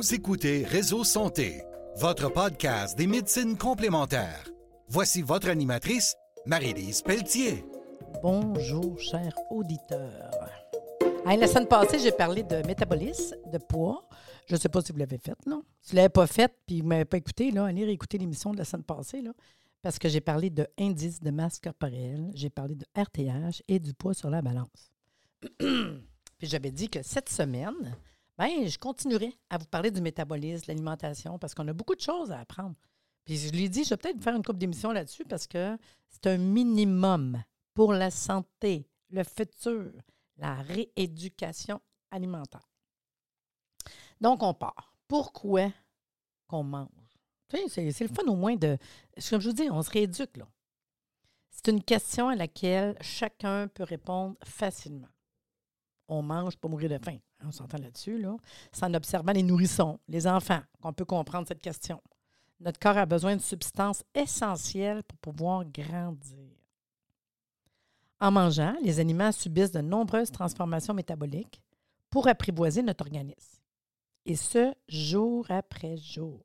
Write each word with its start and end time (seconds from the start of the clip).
Vous 0.00 0.14
écoutez 0.14 0.64
Réseau 0.64 1.04
Santé, 1.04 1.62
votre 1.98 2.32
podcast 2.32 2.96
des 2.96 3.06
médecines 3.06 3.58
complémentaires. 3.58 4.48
Voici 4.88 5.20
votre 5.20 5.50
animatrice, 5.50 6.16
Marie-Lise 6.46 7.02
Pelletier. 7.02 7.66
Bonjour, 8.22 8.98
chers 8.98 9.34
auditeurs. 9.50 10.30
la 11.26 11.46
semaine 11.46 11.68
passée, 11.68 11.98
j'ai 11.98 12.12
parlé 12.12 12.42
de 12.42 12.66
métabolisme, 12.66 13.36
de 13.52 13.58
poids. 13.58 14.08
Je 14.46 14.54
ne 14.54 14.58
sais 14.58 14.70
pas 14.70 14.80
si 14.80 14.90
vous 14.90 14.98
l'avez 14.98 15.18
fait, 15.18 15.36
non? 15.44 15.64
Si 15.82 15.90
vous 15.90 15.96
ne 15.96 16.00
l'avez 16.00 16.08
pas 16.08 16.26
fait 16.26 16.50
puis 16.66 16.78
vous 16.78 16.84
ne 16.84 16.88
m'avez 16.88 17.04
pas 17.04 17.18
écouté, 17.18 17.50
là, 17.50 17.66
allez 17.66 17.84
réécouter 17.84 18.16
l'émission 18.16 18.52
de 18.52 18.56
la 18.56 18.64
semaine 18.64 18.84
passée, 18.84 19.20
là, 19.20 19.34
parce 19.82 19.98
que 19.98 20.08
j'ai 20.08 20.22
parlé 20.22 20.48
de 20.48 20.66
indice 20.78 21.20
de 21.20 21.30
masse 21.30 21.60
corporelle, 21.60 22.30
j'ai 22.32 22.48
parlé 22.48 22.74
de 22.74 22.86
RTH 22.96 23.60
et 23.68 23.78
du 23.78 23.92
poids 23.92 24.14
sur 24.14 24.30
la 24.30 24.40
balance. 24.40 24.92
puis 25.58 26.48
j'avais 26.48 26.70
dit 26.70 26.88
que 26.88 27.02
cette 27.02 27.28
semaine, 27.28 27.94
ben, 28.40 28.66
je 28.66 28.78
continuerai 28.78 29.36
à 29.50 29.58
vous 29.58 29.66
parler 29.66 29.90
du 29.90 30.00
métabolisme, 30.00 30.64
l'alimentation, 30.68 31.38
parce 31.38 31.54
qu'on 31.54 31.68
a 31.68 31.74
beaucoup 31.74 31.94
de 31.94 32.00
choses 32.00 32.32
à 32.32 32.40
apprendre. 32.40 32.74
Puis 33.26 33.36
je 33.36 33.50
lui 33.50 33.64
ai 33.64 33.68
dit, 33.68 33.84
je 33.84 33.90
vais 33.90 33.98
peut-être 33.98 34.22
faire 34.22 34.34
une 34.34 34.42
couple 34.42 34.56
d'émissions 34.56 34.92
là-dessus 34.92 35.26
parce 35.26 35.46
que 35.46 35.76
c'est 36.08 36.26
un 36.26 36.38
minimum 36.38 37.42
pour 37.74 37.92
la 37.92 38.10
santé, 38.10 38.88
le 39.10 39.24
futur, 39.24 39.92
la 40.38 40.54
rééducation 40.54 41.82
alimentaire. 42.10 42.66
Donc, 44.22 44.42
on 44.42 44.54
part. 44.54 44.94
Pourquoi 45.06 45.70
qu'on 46.46 46.62
mange? 46.62 46.88
C'est 47.68 48.00
le 48.00 48.08
fun 48.08 48.24
au 48.26 48.36
moins 48.36 48.56
de. 48.56 48.78
Comme 49.28 49.42
je 49.42 49.50
vous 49.50 49.54
dis, 49.54 49.68
on 49.70 49.82
se 49.82 49.90
rééduque, 49.90 50.38
là. 50.38 50.48
C'est 51.50 51.68
une 51.68 51.82
question 51.82 52.30
à 52.30 52.36
laquelle 52.36 52.96
chacun 53.02 53.68
peut 53.68 53.84
répondre 53.84 54.38
facilement. 54.42 55.10
On 56.12 56.22
mange 56.22 56.56
pour 56.56 56.70
mourir 56.70 56.90
de 56.90 56.98
faim. 56.98 57.18
On 57.44 57.52
s'entend 57.52 57.78
là-dessus, 57.78 58.18
là. 58.18 58.36
C'est 58.72 58.84
en 58.84 58.92
observant 58.94 59.30
les 59.30 59.44
nourrissons, 59.44 60.00
les 60.08 60.26
enfants, 60.26 60.60
qu'on 60.82 60.92
peut 60.92 61.04
comprendre 61.04 61.46
cette 61.46 61.62
question. 61.62 62.02
Notre 62.58 62.80
corps 62.80 62.98
a 62.98 63.06
besoin 63.06 63.36
de 63.36 63.40
substances 63.40 64.02
essentielles 64.12 65.04
pour 65.04 65.18
pouvoir 65.18 65.64
grandir. 65.64 66.50
En 68.18 68.32
mangeant, 68.32 68.74
les 68.82 68.98
aliments 68.98 69.30
subissent 69.30 69.70
de 69.70 69.80
nombreuses 69.80 70.32
transformations 70.32 70.94
métaboliques 70.94 71.62
pour 72.10 72.26
apprivoiser 72.26 72.82
notre 72.82 73.04
organisme. 73.04 73.60
Et 74.26 74.34
ce, 74.34 74.74
jour 74.88 75.46
après 75.48 75.96
jour. 75.96 76.44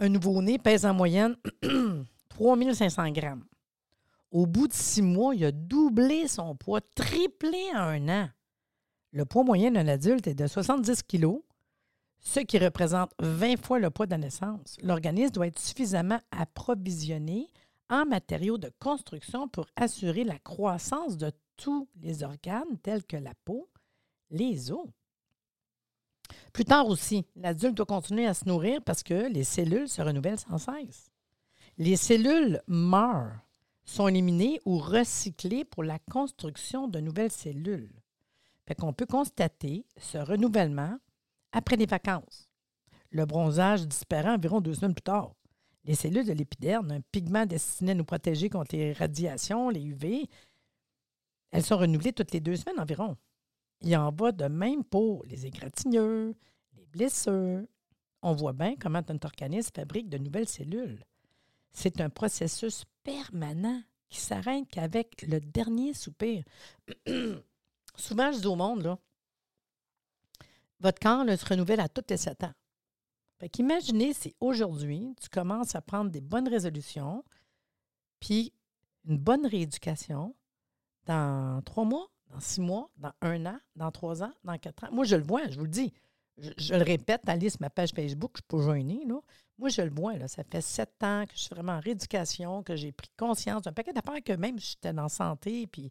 Un 0.00 0.08
nouveau-né 0.08 0.58
pèse 0.58 0.84
en 0.84 0.92
moyenne 0.92 1.36
3500 2.28 3.12
grammes. 3.12 3.44
Au 4.34 4.46
bout 4.46 4.66
de 4.66 4.72
six 4.72 5.00
mois, 5.00 5.32
il 5.36 5.44
a 5.44 5.52
doublé 5.52 6.26
son 6.26 6.56
poids, 6.56 6.80
triplé 6.96 7.70
en 7.72 7.78
un 7.78 8.08
an. 8.08 8.28
Le 9.12 9.24
poids 9.24 9.44
moyen 9.44 9.70
d'un 9.70 9.86
adulte 9.86 10.26
est 10.26 10.34
de 10.34 10.48
70 10.48 11.04
kg, 11.04 11.36
ce 12.18 12.40
qui 12.40 12.58
représente 12.58 13.12
20 13.20 13.64
fois 13.64 13.78
le 13.78 13.90
poids 13.90 14.06
de 14.06 14.10
la 14.10 14.18
naissance. 14.18 14.76
L'organisme 14.82 15.30
doit 15.30 15.46
être 15.46 15.60
suffisamment 15.60 16.18
approvisionné 16.32 17.48
en 17.88 18.06
matériaux 18.06 18.58
de 18.58 18.72
construction 18.80 19.46
pour 19.46 19.68
assurer 19.76 20.24
la 20.24 20.40
croissance 20.40 21.16
de 21.16 21.30
tous 21.56 21.88
les 22.02 22.24
organes 22.24 22.76
tels 22.82 23.04
que 23.04 23.16
la 23.16 23.34
peau, 23.44 23.70
les 24.32 24.72
os. 24.72 24.88
Plus 26.52 26.64
tard 26.64 26.88
aussi, 26.88 27.24
l'adulte 27.36 27.76
doit 27.76 27.86
continuer 27.86 28.26
à 28.26 28.34
se 28.34 28.48
nourrir 28.48 28.82
parce 28.82 29.04
que 29.04 29.28
les 29.28 29.44
cellules 29.44 29.88
se 29.88 30.02
renouvellent 30.02 30.40
sans 30.40 30.58
cesse. 30.58 31.12
Les 31.78 31.94
cellules 31.94 32.60
meurent, 32.66 33.38
sont 33.84 34.08
éliminées 34.08 34.60
ou 34.64 34.78
recyclées 34.78 35.64
pour 35.64 35.84
la 35.84 35.98
construction 35.98 36.88
de 36.88 37.00
nouvelles 37.00 37.30
cellules. 37.30 37.92
Fait 38.66 38.74
qu'on 38.74 38.92
peut 38.92 39.06
constater 39.06 39.84
ce 39.98 40.18
renouvellement 40.18 40.98
après 41.52 41.76
les 41.76 41.86
vacances. 41.86 42.48
Le 43.10 43.26
bronzage 43.26 43.86
disparaît 43.86 44.30
environ 44.30 44.60
deux 44.60 44.74
semaines 44.74 44.94
plus 44.94 45.02
tard. 45.02 45.34
Les 45.84 45.94
cellules 45.94 46.26
de 46.26 46.32
l'épiderme, 46.32 46.90
un 46.92 47.00
pigment 47.12 47.44
destiné 47.44 47.92
à 47.92 47.94
nous 47.94 48.04
protéger 48.04 48.48
contre 48.48 48.74
les 48.74 48.94
radiations, 48.94 49.68
les 49.68 49.82
UV, 49.82 50.28
elles 51.54 51.62
sont 51.62 51.76
renouvelées 51.76 52.12
toutes 52.12 52.32
les 52.32 52.40
deux 52.40 52.56
semaines 52.56 52.80
environ. 52.80 53.16
Il 53.80 53.96
en 53.96 54.10
va 54.10 54.32
de 54.32 54.46
même 54.46 54.82
pour 54.82 55.24
les 55.26 55.46
égratignures, 55.46 56.34
les 56.76 56.86
blessures. 56.86 57.62
On 58.22 58.32
voit 58.32 58.54
bien 58.54 58.74
comment 58.76 59.02
notre 59.08 59.26
organisme 59.26 59.70
fabrique 59.72 60.08
de 60.08 60.18
nouvelles 60.18 60.48
cellules. 60.48 61.04
C'est 61.74 62.00
un 62.00 62.08
processus 62.08 62.84
permanent 63.02 63.82
qui 64.08 64.20
s'arrête 64.20 64.66
qu'avec 64.70 65.22
le 65.22 65.40
dernier 65.40 65.92
soupir. 65.92 66.44
Souvent, 67.96 68.32
je 68.32 68.38
dis 68.38 68.46
au 68.46 68.56
monde, 68.56 68.82
là, 68.82 68.98
votre 70.80 71.00
corps 71.00 71.24
se 71.38 71.44
renouvelle 71.44 71.80
à 71.80 71.88
toutes 71.88 72.10
les 72.10 72.16
sept 72.16 72.44
ans. 72.44 72.52
Fait 73.38 73.48
qu'imaginez 73.48 74.14
si 74.14 74.34
aujourd'hui, 74.40 75.14
tu 75.20 75.28
commences 75.28 75.74
à 75.74 75.82
prendre 75.82 76.10
des 76.10 76.20
bonnes 76.20 76.48
résolutions, 76.48 77.24
puis 78.20 78.52
une 79.04 79.18
bonne 79.18 79.46
rééducation 79.46 80.34
dans 81.06 81.60
trois 81.62 81.84
mois, 81.84 82.08
dans 82.30 82.40
six 82.40 82.60
mois, 82.60 82.90
dans 82.96 83.12
un 83.20 83.46
an, 83.46 83.58
dans 83.76 83.90
trois 83.90 84.22
ans, 84.22 84.32
dans 84.44 84.58
quatre 84.58 84.84
ans. 84.84 84.92
Moi, 84.92 85.04
je 85.04 85.16
le 85.16 85.24
vois, 85.24 85.48
je 85.48 85.58
vous 85.58 85.64
le 85.64 85.70
dis. 85.70 85.92
Je, 86.38 86.74
le 86.74 86.82
répète, 86.82 87.22
allez 87.28 87.48
ma 87.60 87.70
page 87.70 87.90
Facebook, 87.94 88.32
je 88.36 88.42
peux 88.46 88.60
joindre. 88.60 89.06
Là. 89.06 89.20
Moi, 89.58 89.68
je 89.68 89.82
le 89.82 89.90
vois. 89.90 90.16
Là, 90.16 90.26
ça 90.26 90.42
fait 90.42 90.60
sept 90.60 91.02
ans 91.02 91.24
que 91.26 91.34
je 91.34 91.42
suis 91.42 91.54
vraiment 91.54 91.74
en 91.74 91.80
rééducation, 91.80 92.62
que 92.62 92.74
j'ai 92.74 92.92
pris 92.92 93.10
conscience 93.16 93.62
d'un 93.62 93.72
paquet 93.72 93.92
d'affaires 93.92 94.22
que 94.24 94.32
même 94.32 94.58
j'étais 94.58 94.92
dans 94.92 95.08
santé, 95.08 95.66
puis 95.66 95.90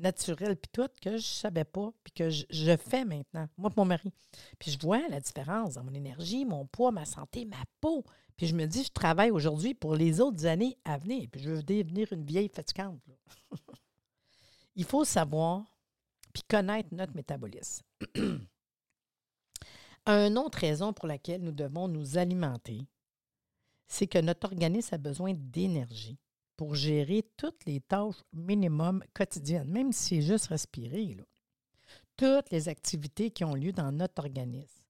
naturel, 0.00 0.56
puis 0.56 0.70
tout, 0.72 0.88
que 1.00 1.10
je 1.10 1.16
ne 1.16 1.20
savais 1.20 1.64
pas, 1.64 1.92
puis 2.02 2.12
que 2.12 2.30
je, 2.30 2.76
fais 2.76 3.04
maintenant, 3.04 3.48
moi 3.56 3.70
et 3.70 3.78
mon 3.78 3.84
mari. 3.84 4.12
Puis 4.58 4.72
je 4.72 4.78
vois 4.78 5.06
la 5.08 5.20
différence 5.20 5.74
dans 5.74 5.84
mon 5.84 5.92
énergie, 5.92 6.44
mon 6.44 6.66
poids, 6.66 6.90
ma 6.90 7.04
santé, 7.04 7.44
ma 7.44 7.62
peau. 7.80 8.04
Puis 8.36 8.46
je 8.46 8.54
me 8.54 8.66
dis, 8.66 8.84
je 8.84 8.90
travaille 8.90 9.30
aujourd'hui 9.30 9.74
pour 9.74 9.94
les 9.94 10.20
autres 10.20 10.46
années 10.46 10.78
à 10.84 10.98
venir, 10.98 11.28
puis 11.30 11.42
je 11.42 11.50
veux 11.50 11.62
devenir 11.62 12.12
une 12.12 12.24
vieille 12.24 12.48
fatigante. 12.48 13.00
Il 14.76 14.84
faut 14.84 15.04
savoir, 15.04 15.64
puis 16.32 16.42
connaître 16.48 16.88
notre 16.92 17.14
métabolisme. 17.14 17.84
Une 20.06 20.38
autre 20.38 20.58
raison 20.58 20.92
pour 20.92 21.06
laquelle 21.06 21.42
nous 21.42 21.52
devons 21.52 21.88
nous 21.88 22.18
alimenter, 22.18 22.86
c'est 23.86 24.06
que 24.06 24.18
notre 24.18 24.46
organisme 24.46 24.94
a 24.94 24.98
besoin 24.98 25.34
d'énergie 25.34 26.18
pour 26.56 26.74
gérer 26.74 27.24
toutes 27.36 27.64
les 27.66 27.80
tâches 27.80 28.22
minimum 28.32 29.02
quotidiennes, 29.14 29.68
même 29.70 29.92
si 29.92 30.16
c'est 30.16 30.22
juste 30.22 30.46
respirer. 30.48 31.16
Toutes 32.16 32.50
les 32.50 32.68
activités 32.68 33.30
qui 33.30 33.44
ont 33.44 33.54
lieu 33.54 33.72
dans 33.72 33.90
notre 33.92 34.22
organisme, 34.22 34.82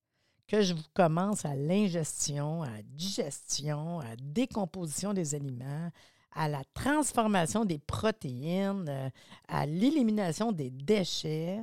que 0.49 0.63
je 0.63 0.75
vous 0.75 0.83
commence 0.95 1.45
à 1.45 1.55
l'ingestion, 1.55 2.63
à 2.63 2.71
la 2.71 2.83
digestion, 2.83 4.01
à 4.01 4.09
la 4.09 4.17
décomposition 4.17 5.15
des 5.15 5.35
aliments, 5.35 5.91
à 6.33 6.49
la 6.49 6.63
transformation 6.75 7.65
des 7.65 7.79
protéines, 7.79 8.89
euh, 8.89 9.11
à 9.49 9.67
l'élimination 9.67 10.53
des 10.53 10.71
déchets. 10.71 11.63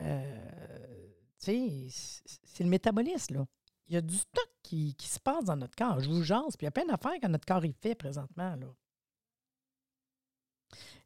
Euh, 0.00 1.09
c'est 1.40 2.64
le 2.64 2.68
métabolisme, 2.68 3.34
là. 3.34 3.46
Il 3.88 3.94
y 3.94 3.96
a 3.96 4.00
du 4.00 4.16
stock 4.16 4.48
qui, 4.62 4.94
se 5.00 5.18
passe 5.18 5.44
dans 5.44 5.56
notre 5.56 5.74
corps. 5.74 5.98
Je 5.98 6.08
vous 6.08 6.22
jase, 6.22 6.56
puis 6.56 6.64
il 6.64 6.66
y 6.66 6.68
a 6.68 6.70
plein 6.70 6.86
d'affaires 6.86 7.18
que 7.20 7.26
notre 7.26 7.44
corps 7.44 7.64
y 7.64 7.72
fait 7.72 7.96
présentement, 7.96 8.54
là. 8.54 8.66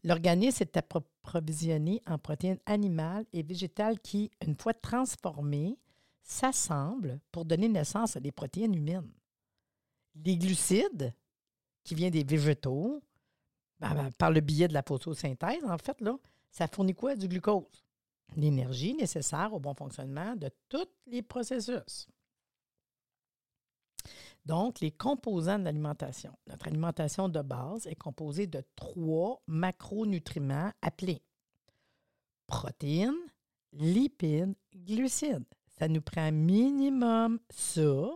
L'organisme 0.02 0.62
est 0.62 0.76
approvisionné 0.76 2.02
en 2.06 2.18
protéines 2.18 2.60
animales 2.66 3.24
et 3.32 3.42
végétales 3.42 3.98
qui, 4.00 4.30
une 4.46 4.54
fois 4.54 4.74
transformées, 4.74 5.78
s'assemblent 6.22 7.20
pour 7.32 7.46
donner 7.46 7.68
naissance 7.68 8.14
à 8.14 8.20
des 8.20 8.32
protéines 8.32 8.74
humaines. 8.74 9.10
Les 10.14 10.36
glucides, 10.36 11.14
qui 11.84 11.94
viennent 11.94 12.12
des 12.12 12.24
végétaux, 12.24 13.02
ben, 13.78 13.94
ben, 13.94 14.10
par 14.12 14.30
le 14.30 14.40
biais 14.40 14.68
de 14.68 14.74
la 14.74 14.82
photosynthèse, 14.82 15.64
en 15.64 15.78
fait, 15.78 16.00
là, 16.00 16.18
ça 16.50 16.66
fournit 16.68 16.94
quoi? 16.94 17.16
Du 17.16 17.28
glucose. 17.28 17.83
L'énergie 18.36 18.94
nécessaire 18.94 19.52
au 19.52 19.60
bon 19.60 19.74
fonctionnement 19.74 20.34
de 20.36 20.50
tous 20.68 20.88
les 21.06 21.22
processus. 21.22 22.08
Donc, 24.44 24.80
les 24.80 24.90
composants 24.90 25.58
de 25.58 25.64
l'alimentation. 25.64 26.36
Notre 26.46 26.68
alimentation 26.68 27.28
de 27.28 27.40
base 27.40 27.86
est 27.86 27.94
composée 27.94 28.46
de 28.46 28.62
trois 28.76 29.42
macronutriments 29.46 30.70
appelés 30.82 31.22
protéines, 32.46 33.14
lipides, 33.72 34.54
glucides. 34.74 35.44
Ça 35.78 35.88
nous 35.88 36.02
prend 36.02 36.30
minimum 36.30 37.40
ça 37.50 38.10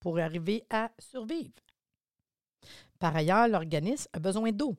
pour 0.00 0.18
arriver 0.18 0.64
à 0.70 0.90
survivre. 0.98 1.54
Par 2.98 3.16
ailleurs, 3.16 3.48
l'organisme 3.48 4.08
a 4.12 4.18
besoin 4.18 4.52
d'eau. 4.52 4.76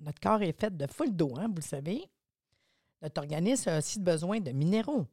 Notre 0.00 0.20
corps 0.20 0.42
est 0.42 0.58
fait 0.58 0.76
de 0.76 0.86
full 0.86 1.14
d'eau, 1.14 1.32
hein, 1.38 1.48
vous 1.48 1.56
le 1.56 1.62
savez. 1.62 2.04
Notre 3.02 3.20
organisme 3.20 3.68
a 3.68 3.78
aussi 3.78 3.98
besoin 3.98 4.40
de 4.40 4.52
minéraux, 4.52 5.08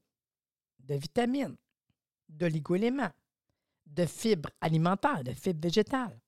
de 0.79 0.93
vitamines, 0.93 1.57
d'oligo-éléments, 2.29 3.11
de 3.87 4.05
fibres 4.05 4.51
alimentaires, 4.61 5.23
de 5.23 5.33
fibres 5.33 5.61
végétales. 5.63 6.19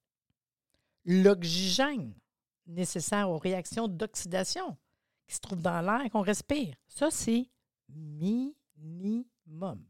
L'oxygène 1.05 2.13
nécessaire 2.65 3.29
aux 3.29 3.37
réactions 3.37 3.87
d'oxydation 3.87 4.75
qui 5.27 5.35
se 5.35 5.39
trouvent 5.39 5.61
dans 5.61 5.81
l'air 5.81 6.09
qu'on 6.11 6.21
respire. 6.21 6.75
Ça, 6.87 7.11
c'est 7.11 7.47
minimum. 7.89 9.85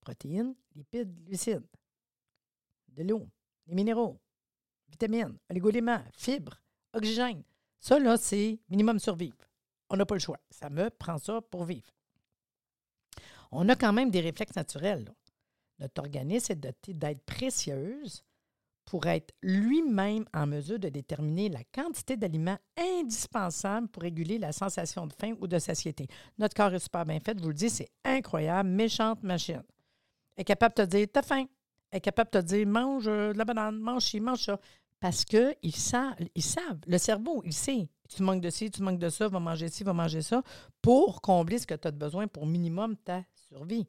protéines, 0.00 0.54
lipides, 0.74 1.22
glucides, 1.24 1.66
de 2.88 3.02
l'eau, 3.04 3.28
des 3.66 3.74
minéraux, 3.74 4.18
vitamines, 4.88 5.38
oligoéléments, 5.48 6.02
fibres, 6.12 6.60
oxygène. 6.92 7.42
Ça, 7.78 7.98
là, 7.98 8.16
c'est 8.16 8.58
minimum 8.68 8.98
survivre. 8.98 9.36
On 9.92 9.96
n'a 9.96 10.06
pas 10.06 10.14
le 10.14 10.20
choix. 10.20 10.38
Ça 10.50 10.70
me 10.70 10.88
prend 10.88 11.18
ça 11.18 11.42
pour 11.42 11.64
vivre. 11.64 11.94
On 13.52 13.68
a 13.68 13.76
quand 13.76 13.92
même 13.92 14.10
des 14.10 14.20
réflexes 14.20 14.56
naturels. 14.56 15.04
Notre 15.78 16.00
organisme 16.00 16.52
est 16.52 16.56
doté 16.56 16.94
d'êtres 16.94 17.24
précieuses 17.26 18.24
pour 18.86 19.06
être 19.06 19.34
lui-même 19.42 20.24
en 20.32 20.46
mesure 20.46 20.78
de 20.78 20.88
déterminer 20.88 21.50
la 21.50 21.62
quantité 21.64 22.16
d'aliments 22.16 22.58
indispensables 22.76 23.88
pour 23.88 24.02
réguler 24.02 24.38
la 24.38 24.52
sensation 24.52 25.06
de 25.06 25.12
faim 25.12 25.34
ou 25.40 25.46
de 25.46 25.58
satiété. 25.58 26.08
Notre 26.38 26.54
corps 26.54 26.72
est 26.72 26.78
super 26.78 27.04
bien 27.04 27.20
fait, 27.20 27.36
je 27.38 27.42
vous 27.42 27.50
le 27.50 27.54
dis, 27.54 27.70
c'est 27.70 27.90
incroyable, 28.04 28.70
méchante 28.70 29.22
machine. 29.22 29.62
Elle 30.36 30.42
est 30.42 30.44
capable 30.44 30.74
de 30.74 30.84
te 30.84 30.88
dire, 30.88 31.06
t'as 31.12 31.22
faim. 31.22 31.44
Elle 31.90 31.98
est 31.98 32.00
capable 32.00 32.30
de 32.32 32.40
te 32.40 32.46
dire, 32.46 32.66
mange 32.66 33.06
euh, 33.06 33.34
la 33.34 33.44
banane, 33.44 33.78
mange 33.78 34.04
ci, 34.04 34.20
mange 34.20 34.42
ça. 34.42 34.58
Parce 34.98 35.24
qu'ils 35.24 35.54
ils 35.62 35.74
savent, 35.74 36.80
le 36.86 36.98
cerveau, 36.98 37.42
il 37.44 37.52
sait. 37.52 37.88
Tu 38.14 38.22
manques 38.22 38.42
de 38.42 38.50
ci, 38.50 38.70
tu 38.70 38.82
manques 38.82 38.98
de 38.98 39.08
ça, 39.08 39.28
va 39.28 39.40
manger 39.40 39.68
ci, 39.68 39.84
va 39.84 39.92
manger 39.92 40.22
ça, 40.22 40.42
pour 40.82 41.22
combler 41.22 41.58
ce 41.58 41.66
que 41.66 41.74
tu 41.74 41.88
as 41.88 41.90
besoin 41.90 42.26
pour 42.28 42.46
minimum 42.46 42.96
ta 42.96 43.24
survie. 43.34 43.86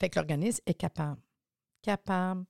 Fait 0.00 0.08
que 0.08 0.18
l'organisme 0.18 0.62
est 0.66 0.74
capable, 0.74 1.20
capable, 1.82 2.44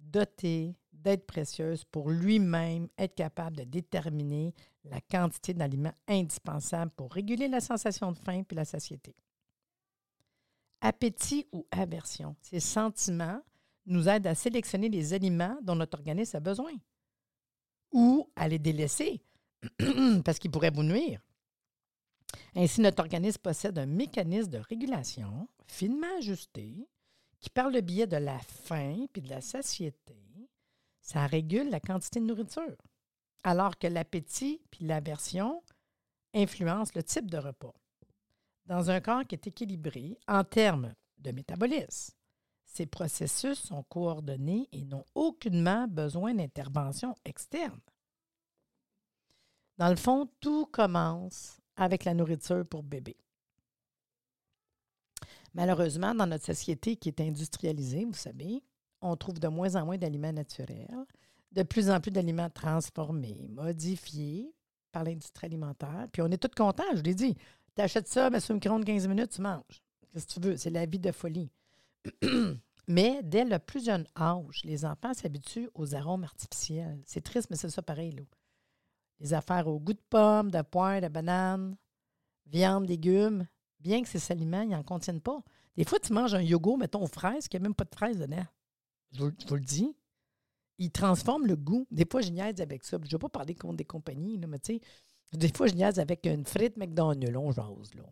doté 0.00 0.74
d'être 0.92 1.26
précieuse 1.26 1.84
pour 1.84 2.10
lui-même 2.10 2.88
être 2.96 3.14
capable 3.14 3.56
de 3.56 3.64
déterminer 3.64 4.54
la 4.84 5.00
quantité 5.00 5.54
d'aliments 5.54 5.94
indispensables 6.08 6.90
pour 6.92 7.12
réguler 7.12 7.48
la 7.48 7.60
sensation 7.60 8.12
de 8.12 8.18
faim 8.18 8.42
puis 8.42 8.56
la 8.56 8.64
satiété. 8.64 9.14
Appétit 10.80 11.46
ou 11.52 11.66
aversion, 11.70 12.34
ces 12.40 12.60
sentiments 12.60 13.42
nous 13.88 14.08
aident 14.08 14.26
à 14.26 14.34
sélectionner 14.34 14.88
les 14.88 15.14
aliments 15.14 15.58
dont 15.62 15.74
notre 15.74 15.98
organisme 15.98 16.36
a 16.36 16.40
besoin 16.40 16.72
ou 17.92 18.30
à 18.36 18.48
les 18.48 18.58
délaisser 18.58 19.22
parce 20.24 20.38
qu'ils 20.38 20.50
pourraient 20.50 20.70
vous 20.70 20.82
nuire. 20.82 21.20
Ainsi, 22.54 22.80
notre 22.80 23.00
organisme 23.00 23.40
possède 23.40 23.78
un 23.78 23.86
mécanisme 23.86 24.50
de 24.50 24.58
régulation 24.58 25.48
finement 25.66 26.18
ajusté 26.18 26.88
qui, 27.40 27.50
par 27.50 27.70
le 27.70 27.80
biais 27.80 28.06
de 28.06 28.16
la 28.16 28.38
faim 28.38 29.06
puis 29.12 29.22
de 29.22 29.30
la 29.30 29.40
satiété, 29.40 30.16
ça 31.00 31.26
régule 31.26 31.70
la 31.70 31.80
quantité 31.80 32.20
de 32.20 32.26
nourriture, 32.26 32.76
alors 33.44 33.78
que 33.78 33.86
l'appétit 33.86 34.60
puis 34.70 34.84
l'aversion 34.84 35.62
influencent 36.34 36.92
le 36.94 37.02
type 37.02 37.30
de 37.30 37.38
repas. 37.38 37.74
Dans 38.66 38.90
un 38.90 39.00
corps 39.00 39.24
qui 39.26 39.34
est 39.34 39.46
équilibré 39.46 40.18
en 40.26 40.44
termes 40.44 40.94
de 41.18 41.30
métabolisme, 41.30 42.17
ces 42.78 42.86
processus 42.86 43.58
sont 43.58 43.82
coordonnés 43.82 44.68
et 44.70 44.84
n'ont 44.84 45.04
aucunement 45.16 45.88
besoin 45.88 46.32
d'intervention 46.32 47.16
externe. 47.24 47.80
Dans 49.78 49.88
le 49.88 49.96
fond, 49.96 50.28
tout 50.38 50.66
commence 50.66 51.58
avec 51.74 52.04
la 52.04 52.14
nourriture 52.14 52.64
pour 52.64 52.84
bébé. 52.84 53.16
Malheureusement, 55.54 56.14
dans 56.14 56.26
notre 56.28 56.44
société 56.44 56.94
qui 56.94 57.08
est 57.08 57.20
industrialisée, 57.20 58.04
vous 58.04 58.14
savez, 58.14 58.62
on 59.00 59.16
trouve 59.16 59.40
de 59.40 59.48
moins 59.48 59.74
en 59.74 59.84
moins 59.84 59.98
d'aliments 59.98 60.32
naturels, 60.32 61.04
de 61.50 61.64
plus 61.64 61.90
en 61.90 62.00
plus 62.00 62.12
d'aliments 62.12 62.50
transformés, 62.50 63.48
modifiés 63.50 64.54
par 64.92 65.02
l'industrie 65.02 65.46
alimentaire. 65.46 66.06
Puis 66.12 66.22
on 66.22 66.28
est 66.28 66.40
tous 66.40 66.54
contents, 66.56 66.94
je 66.94 67.02
l'ai 67.02 67.14
dit. 67.16 67.34
Tu 67.74 67.82
achètes 67.82 68.06
ça, 68.06 68.30
mais 68.30 68.38
sur 68.38 68.54
une 68.54 68.60
de 68.60 68.84
15 68.84 69.08
minutes, 69.08 69.32
tu 69.32 69.40
manges. 69.40 69.82
Qu'est-ce 70.12 70.26
que 70.28 70.32
tu 70.34 70.40
veux? 70.40 70.56
C'est 70.56 70.70
la 70.70 70.86
vie 70.86 71.00
de 71.00 71.10
folie. 71.10 71.50
mais 72.88 73.22
dès 73.22 73.44
le 73.44 73.58
plus 73.58 73.84
jeune 73.84 74.06
âge, 74.18 74.62
les 74.64 74.86
enfants 74.86 75.12
s'habituent 75.12 75.68
aux 75.74 75.94
arômes 75.94 76.24
artificiels. 76.24 77.00
C'est 77.04 77.20
triste, 77.20 77.48
mais 77.50 77.56
c'est 77.56 77.68
ça 77.68 77.82
pareil. 77.82 78.12
Là. 78.12 78.22
Les 79.20 79.34
affaires 79.34 79.68
au 79.68 79.78
goût 79.78 79.92
de 79.92 80.02
pomme, 80.08 80.50
de 80.50 80.62
poire, 80.62 81.00
de 81.02 81.08
banane, 81.08 81.76
viande, 82.46 82.88
légumes, 82.88 83.46
bien 83.78 84.02
que 84.02 84.08
ces 84.08 84.32
aliments 84.32 84.64
n'en 84.64 84.82
contiennent 84.82 85.20
pas. 85.20 85.42
Des 85.76 85.84
fois, 85.84 86.00
tu 86.00 86.14
manges 86.14 86.34
un 86.34 86.40
yogourt, 86.40 86.78
mettons, 86.78 87.02
aux 87.02 87.08
fraises, 87.08 87.46
qui 87.46 87.56
n'a 87.56 87.62
même 87.62 87.74
pas 87.74 87.84
de 87.84 87.94
fraises 87.94 88.18
dedans. 88.18 88.46
Je 89.12 89.24
vous, 89.24 89.54
le 89.54 89.60
dis. 89.60 89.94
Il 90.78 90.90
transforme 90.90 91.46
le 91.46 91.56
goût. 91.56 91.86
Des 91.90 92.06
fois, 92.10 92.22
je 92.22 92.30
niaise 92.30 92.60
avec 92.60 92.84
ça. 92.84 92.96
Je 93.02 93.06
ne 93.06 93.10
vais 93.10 93.18
pas 93.18 93.28
parler 93.28 93.54
contre 93.54 93.76
des 93.76 93.84
compagnies, 93.84 94.38
mais 94.38 94.58
tu 94.58 94.74
sais, 94.74 94.80
des 95.34 95.52
fois, 95.52 95.66
je 95.66 95.74
niaise 95.74 95.98
avec 95.98 96.24
une 96.24 96.46
frite 96.46 96.76
McDonald's. 96.78 97.36
On 97.36 97.52
jase, 97.52 97.94
là. 97.94 98.04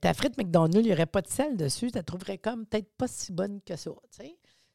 Ta 0.00 0.14
frite 0.14 0.38
McDonald's, 0.38 0.78
il 0.78 0.86
n'y 0.86 0.92
aurait 0.92 1.06
pas 1.06 1.22
de 1.22 1.28
sel 1.28 1.56
dessus. 1.56 1.90
Tu 1.90 1.96
la 1.96 2.02
trouverais 2.02 2.38
comme 2.38 2.66
peut-être 2.66 2.90
pas 2.96 3.08
si 3.08 3.32
bonne 3.32 3.60
que 3.62 3.76
ça. 3.76 3.90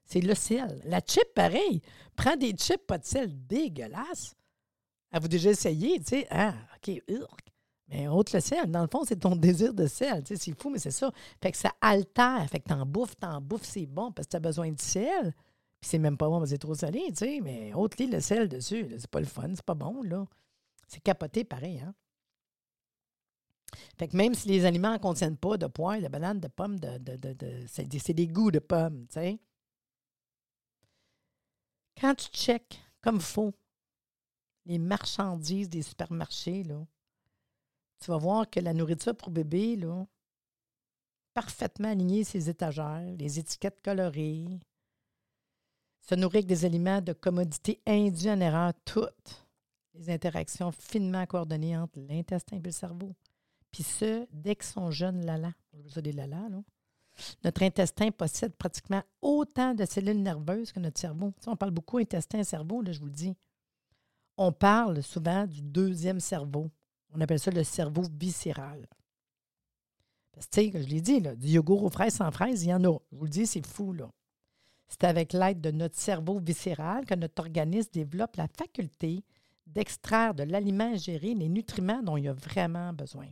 C'est 0.03 0.21
le 0.21 0.35
sel. 0.35 0.81
La 0.85 0.99
chip, 1.05 1.33
pareil. 1.33 1.81
Prends 2.15 2.35
des 2.35 2.51
chips, 2.51 2.85
pas 2.85 2.97
de 2.97 3.05
sel, 3.05 3.31
dégueulasse. 3.47 4.35
Avez-vous 5.11 5.27
déjà 5.29 5.51
essayé, 5.51 6.01
sais? 6.03 6.27
Ah, 6.29 6.53
OK, 6.75 7.01
Mais 7.87 8.07
autre 8.07 8.35
le 8.35 8.41
sel, 8.41 8.69
dans 8.69 8.81
le 8.81 8.89
fond, 8.91 9.03
c'est 9.05 9.17
ton 9.17 9.35
désir 9.37 9.73
de 9.73 9.87
sel. 9.87 10.23
C'est 10.25 10.61
fou, 10.61 10.69
mais 10.69 10.79
c'est 10.79 10.91
ça. 10.91 11.11
Fait 11.41 11.51
que 11.51 11.57
ça 11.57 11.71
altère. 11.81 12.45
Fait 12.49 12.59
que 12.59 12.67
t'en 12.69 12.85
bouffes, 12.85 13.15
t'en 13.17 13.41
bouffes, 13.41 13.65
c'est 13.65 13.85
bon 13.85 14.11
parce 14.11 14.27
que 14.27 14.31
t'as 14.31 14.39
besoin 14.39 14.71
de 14.71 14.79
sel. 14.79 15.33
Puis 15.79 15.89
c'est 15.89 15.99
même 15.99 16.17
pas 16.17 16.27
bon, 16.27 16.39
mais 16.39 16.47
c'est 16.47 16.57
trop 16.57 16.75
salé, 16.75 17.03
tu 17.09 17.15
sais. 17.15 17.39
Mais 17.41 17.73
autre 17.73 17.97
le 18.03 18.19
sel 18.19 18.49
dessus, 18.49 18.87
c'est 18.97 19.09
pas 19.09 19.19
le 19.19 19.25
fun, 19.25 19.49
c'est 19.55 19.65
pas 19.65 19.75
bon, 19.75 20.01
là. 20.03 20.25
C'est 20.87 21.01
capoté 21.01 21.43
pareil, 21.43 21.79
hein? 21.79 21.93
Fait 23.97 24.07
que 24.07 24.15
même 24.15 24.33
si 24.33 24.47
les 24.47 24.65
aliments 24.65 24.93
ne 24.93 24.97
contiennent 24.97 25.37
pas 25.37 25.57
de 25.57 25.67
poire, 25.67 26.01
de 26.01 26.07
banane, 26.07 26.39
de 26.39 26.47
pommes, 26.47 26.79
de, 26.79 26.97
de, 26.97 27.65
c'est 27.67 27.85
des, 27.85 28.13
des, 28.13 28.27
goûts 28.27 28.51
de 28.51 28.59
pommes, 28.59 29.07
tu. 29.07 29.39
Quand 31.99 32.15
tu 32.15 32.27
checkes 32.29 32.79
comme 33.01 33.19
faut 33.19 33.53
les 34.65 34.77
marchandises 34.77 35.69
des 35.69 35.81
supermarchés, 35.81 36.63
là, 36.63 36.85
tu 37.99 38.11
vas 38.11 38.17
voir 38.17 38.49
que 38.49 38.59
la 38.59 38.73
nourriture 38.73 39.15
pour 39.15 39.31
bébé, 39.31 39.75
là, 39.75 40.05
parfaitement 41.33 41.89
alignée 41.89 42.23
ses 42.23 42.49
étagères, 42.49 43.15
les 43.17 43.39
étiquettes 43.39 43.81
colorées, 43.81 44.59
se 46.01 46.15
nourrir 46.15 46.37
avec 46.37 46.47
des 46.47 46.65
aliments 46.65 47.01
de 47.01 47.13
commodité 47.13 47.81
induits 47.85 48.31
en 48.31 48.39
erreur 48.39 48.73
toutes 48.85 49.45
les 49.93 50.09
interactions 50.09 50.71
finement 50.71 51.25
coordonnées 51.25 51.77
entre 51.77 51.99
l'intestin 51.99 52.57
et 52.57 52.61
le 52.61 52.71
cerveau. 52.71 53.13
Puis 53.71 53.83
ce, 53.83 54.27
dès 54.31 54.55
que 54.55 54.65
son 54.65 54.91
jeune 54.91 55.25
lala, 55.25 55.53
je 55.87 55.99
des 55.99 56.11
lala, 56.11 56.49
là, 56.49 56.61
notre 57.43 57.63
intestin 57.63 58.11
possède 58.11 58.55
pratiquement 58.55 59.03
autant 59.21 59.73
de 59.73 59.85
cellules 59.85 60.21
nerveuses 60.21 60.71
que 60.71 60.79
notre 60.79 60.99
cerveau. 60.99 61.33
on 61.47 61.55
parle 61.55 61.71
beaucoup 61.71 61.97
intestin-cerveau, 61.97 62.81
là, 62.81 62.91
je 62.91 62.99
vous 62.99 63.07
le 63.07 63.11
dis. 63.11 63.35
On 64.37 64.51
parle 64.51 65.01
souvent 65.01 65.47
du 65.47 65.61
deuxième 65.61 66.19
cerveau. 66.19 66.69
On 67.11 67.21
appelle 67.21 67.39
ça 67.39 67.51
le 67.51 67.63
cerveau 67.63 68.03
viscéral. 68.19 68.85
Parce 70.31 70.45
que, 70.45 70.61
tu 70.61 70.71
sais, 70.71 70.83
je 70.83 70.87
l'ai 70.87 71.01
dit, 71.01 71.19
là, 71.19 71.35
du 71.35 71.47
yogourt 71.47 71.83
aux 71.83 71.89
fraises 71.89 72.15
sans 72.15 72.31
fraises, 72.31 72.63
il 72.63 72.69
y 72.69 72.73
en 72.73 72.83
a. 72.83 72.99
Je 73.11 73.17
vous 73.17 73.23
le 73.23 73.29
dis, 73.29 73.47
c'est 73.47 73.65
fou, 73.65 73.93
là. 73.93 74.11
C'est 74.87 75.03
avec 75.03 75.33
l'aide 75.33 75.59
de 75.59 75.71
notre 75.71 75.97
cerveau 75.97 76.39
viscéral 76.39 77.05
que 77.05 77.15
notre 77.15 77.41
organisme 77.41 77.89
développe 77.91 78.35
la 78.37 78.47
faculté 78.47 79.23
d'extraire 79.65 80.33
de 80.33 80.43
l'aliment 80.43 80.93
ingéré 80.93 81.33
les 81.33 81.49
nutriments 81.49 82.01
dont 82.03 82.15
il 82.15 82.27
a 82.29 82.33
vraiment 82.33 82.93
besoin. 82.93 83.27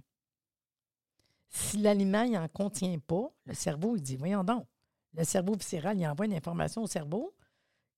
Si 1.50 1.78
l'aliment 1.78 2.28
n'en 2.28 2.48
contient 2.48 2.98
pas, 3.00 3.30
le 3.46 3.54
cerveau, 3.54 3.96
il 3.96 4.02
dit, 4.02 4.16
voyons 4.16 4.44
donc, 4.44 4.66
le 5.14 5.24
cerveau 5.24 5.54
viscéral, 5.54 5.98
il 5.98 6.08
envoie 6.08 6.26
une 6.26 6.34
information 6.34 6.84
au 6.84 6.88
cerveau, 6.88 7.34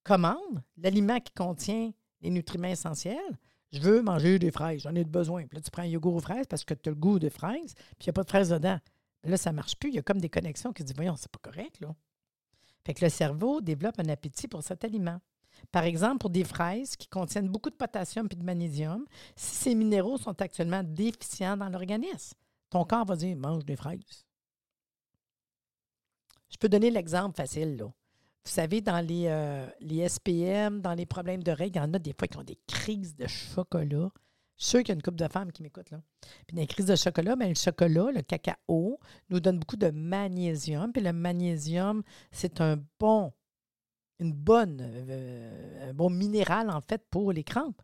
commande 0.04 0.62
l'aliment 0.76 1.20
qui 1.20 1.32
contient 1.32 1.90
les 2.20 2.30
nutriments 2.30 2.68
essentiels. 2.68 3.38
Je 3.72 3.80
veux 3.80 4.02
manger 4.02 4.38
des 4.38 4.50
fraises, 4.50 4.82
j'en 4.82 4.94
ai 4.94 5.04
besoin. 5.04 5.46
Puis 5.46 5.56
là, 5.56 5.62
tu 5.62 5.70
prends 5.70 5.82
un 5.82 5.86
yogourt 5.86 6.14
aux 6.14 6.20
fraises 6.20 6.46
parce 6.46 6.64
que 6.64 6.74
tu 6.74 6.88
as 6.88 6.92
le 6.92 6.96
goût 6.96 7.18
de 7.18 7.28
fraises, 7.28 7.74
puis 7.74 8.06
il 8.06 8.06
n'y 8.06 8.10
a 8.10 8.12
pas 8.14 8.22
de 8.22 8.28
fraises 8.28 8.48
dedans. 8.48 8.78
là, 9.24 9.36
ça 9.36 9.50
ne 9.50 9.56
marche 9.56 9.76
plus. 9.76 9.90
Il 9.90 9.96
y 9.96 9.98
a 9.98 10.02
comme 10.02 10.20
des 10.20 10.30
connexions 10.30 10.72
qui 10.72 10.84
disent 10.84 10.96
Voyons, 10.96 11.16
c'est 11.16 11.30
pas 11.30 11.50
correct, 11.50 11.80
là. 11.80 11.94
Fait 12.86 12.94
que 12.94 13.04
le 13.04 13.10
cerveau 13.10 13.60
développe 13.60 13.98
un 13.98 14.08
appétit 14.08 14.48
pour 14.48 14.62
cet 14.62 14.84
aliment. 14.84 15.20
Par 15.72 15.84
exemple, 15.84 16.18
pour 16.18 16.30
des 16.30 16.44
fraises 16.44 16.96
qui 16.96 17.08
contiennent 17.08 17.48
beaucoup 17.48 17.68
de 17.68 17.74
potassium 17.74 18.28
et 18.30 18.34
de 18.34 18.42
magnésium, 18.42 19.04
si 19.36 19.54
ces 19.56 19.74
minéraux 19.74 20.16
sont 20.16 20.40
actuellement 20.40 20.82
déficients 20.82 21.56
dans 21.56 21.68
l'organisme, 21.68 22.38
ton 22.70 22.84
corps 22.84 23.04
va 23.04 23.16
dire 23.16 23.36
mange 23.36 23.64
des 23.64 23.76
fraises. 23.76 24.26
Je 26.50 26.56
peux 26.56 26.68
donner 26.68 26.90
l'exemple 26.90 27.36
facile. 27.36 27.76
Là. 27.76 27.86
Vous 27.86 28.54
savez, 28.54 28.80
dans 28.80 29.04
les, 29.04 29.26
euh, 29.26 30.08
SPM, 30.08 30.80
dans 30.80 30.94
les 30.94 31.06
problèmes 31.06 31.42
de 31.42 31.52
règles, 31.52 31.76
il 31.76 31.80
y 31.80 31.84
en 31.84 31.92
a 31.92 31.98
des 31.98 32.14
fois 32.18 32.26
qui 32.28 32.38
ont 32.38 32.44
des 32.44 32.58
crises 32.66 33.14
de 33.14 33.26
chocolat. 33.26 34.10
Je 34.56 34.64
suis 34.64 34.70
sûr 34.70 34.78
qu'il 34.80 34.88
y 34.88 34.92
a 34.92 34.94
une 34.94 35.02
couple 35.02 35.18
de 35.18 35.28
femmes 35.28 35.52
qui 35.52 35.62
m'écoutent. 35.62 35.90
Là. 35.90 36.00
Puis 36.46 36.56
dans 36.56 36.66
crises 36.66 36.86
de 36.86 36.96
chocolat, 36.96 37.36
bien, 37.36 37.48
le 37.48 37.54
chocolat, 37.54 38.10
le 38.10 38.22
cacao, 38.22 38.98
nous 39.28 39.38
donne 39.38 39.58
beaucoup 39.58 39.76
de 39.76 39.90
magnésium. 39.90 40.92
Puis 40.92 41.02
le 41.02 41.12
magnésium, 41.12 42.02
c'est 42.32 42.60
un 42.60 42.82
bon, 42.98 43.32
une 44.18 44.32
bonne, 44.32 44.78
euh, 44.80 45.92
bon 45.92 46.10
minéral, 46.10 46.70
en 46.70 46.80
fait, 46.80 47.04
pour 47.10 47.32
les 47.32 47.44
crampes. 47.44 47.82